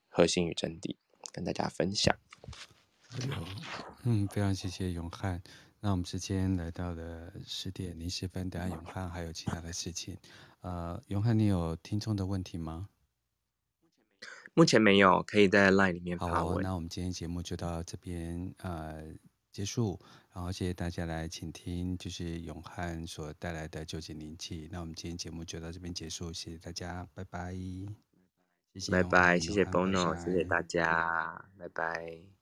[0.08, 0.96] 核心与真谛，
[1.34, 2.16] 跟大家分享。
[4.04, 5.43] 嗯，非常谢谢永汉。
[5.82, 10.18] 那我们时间来到了十点零十分，等下永汉还有其他的事情。
[10.62, 12.90] 呃，永汉，你有听众的问题吗？
[14.56, 16.56] 目前没有，可以在 LINE 里面发问。
[16.56, 19.04] 好，那我们今天节目就到这边呃
[19.52, 20.00] 结束，
[20.34, 24.68] 然后谢谢大家来倾听，就是永汉所带来的究竟灵气。
[24.72, 27.56] 那我们今天节目就到这边结束，谢谢大家，拜拜。
[28.92, 32.35] 拜拜，谢谢 Bono，谢谢大家，拜拜。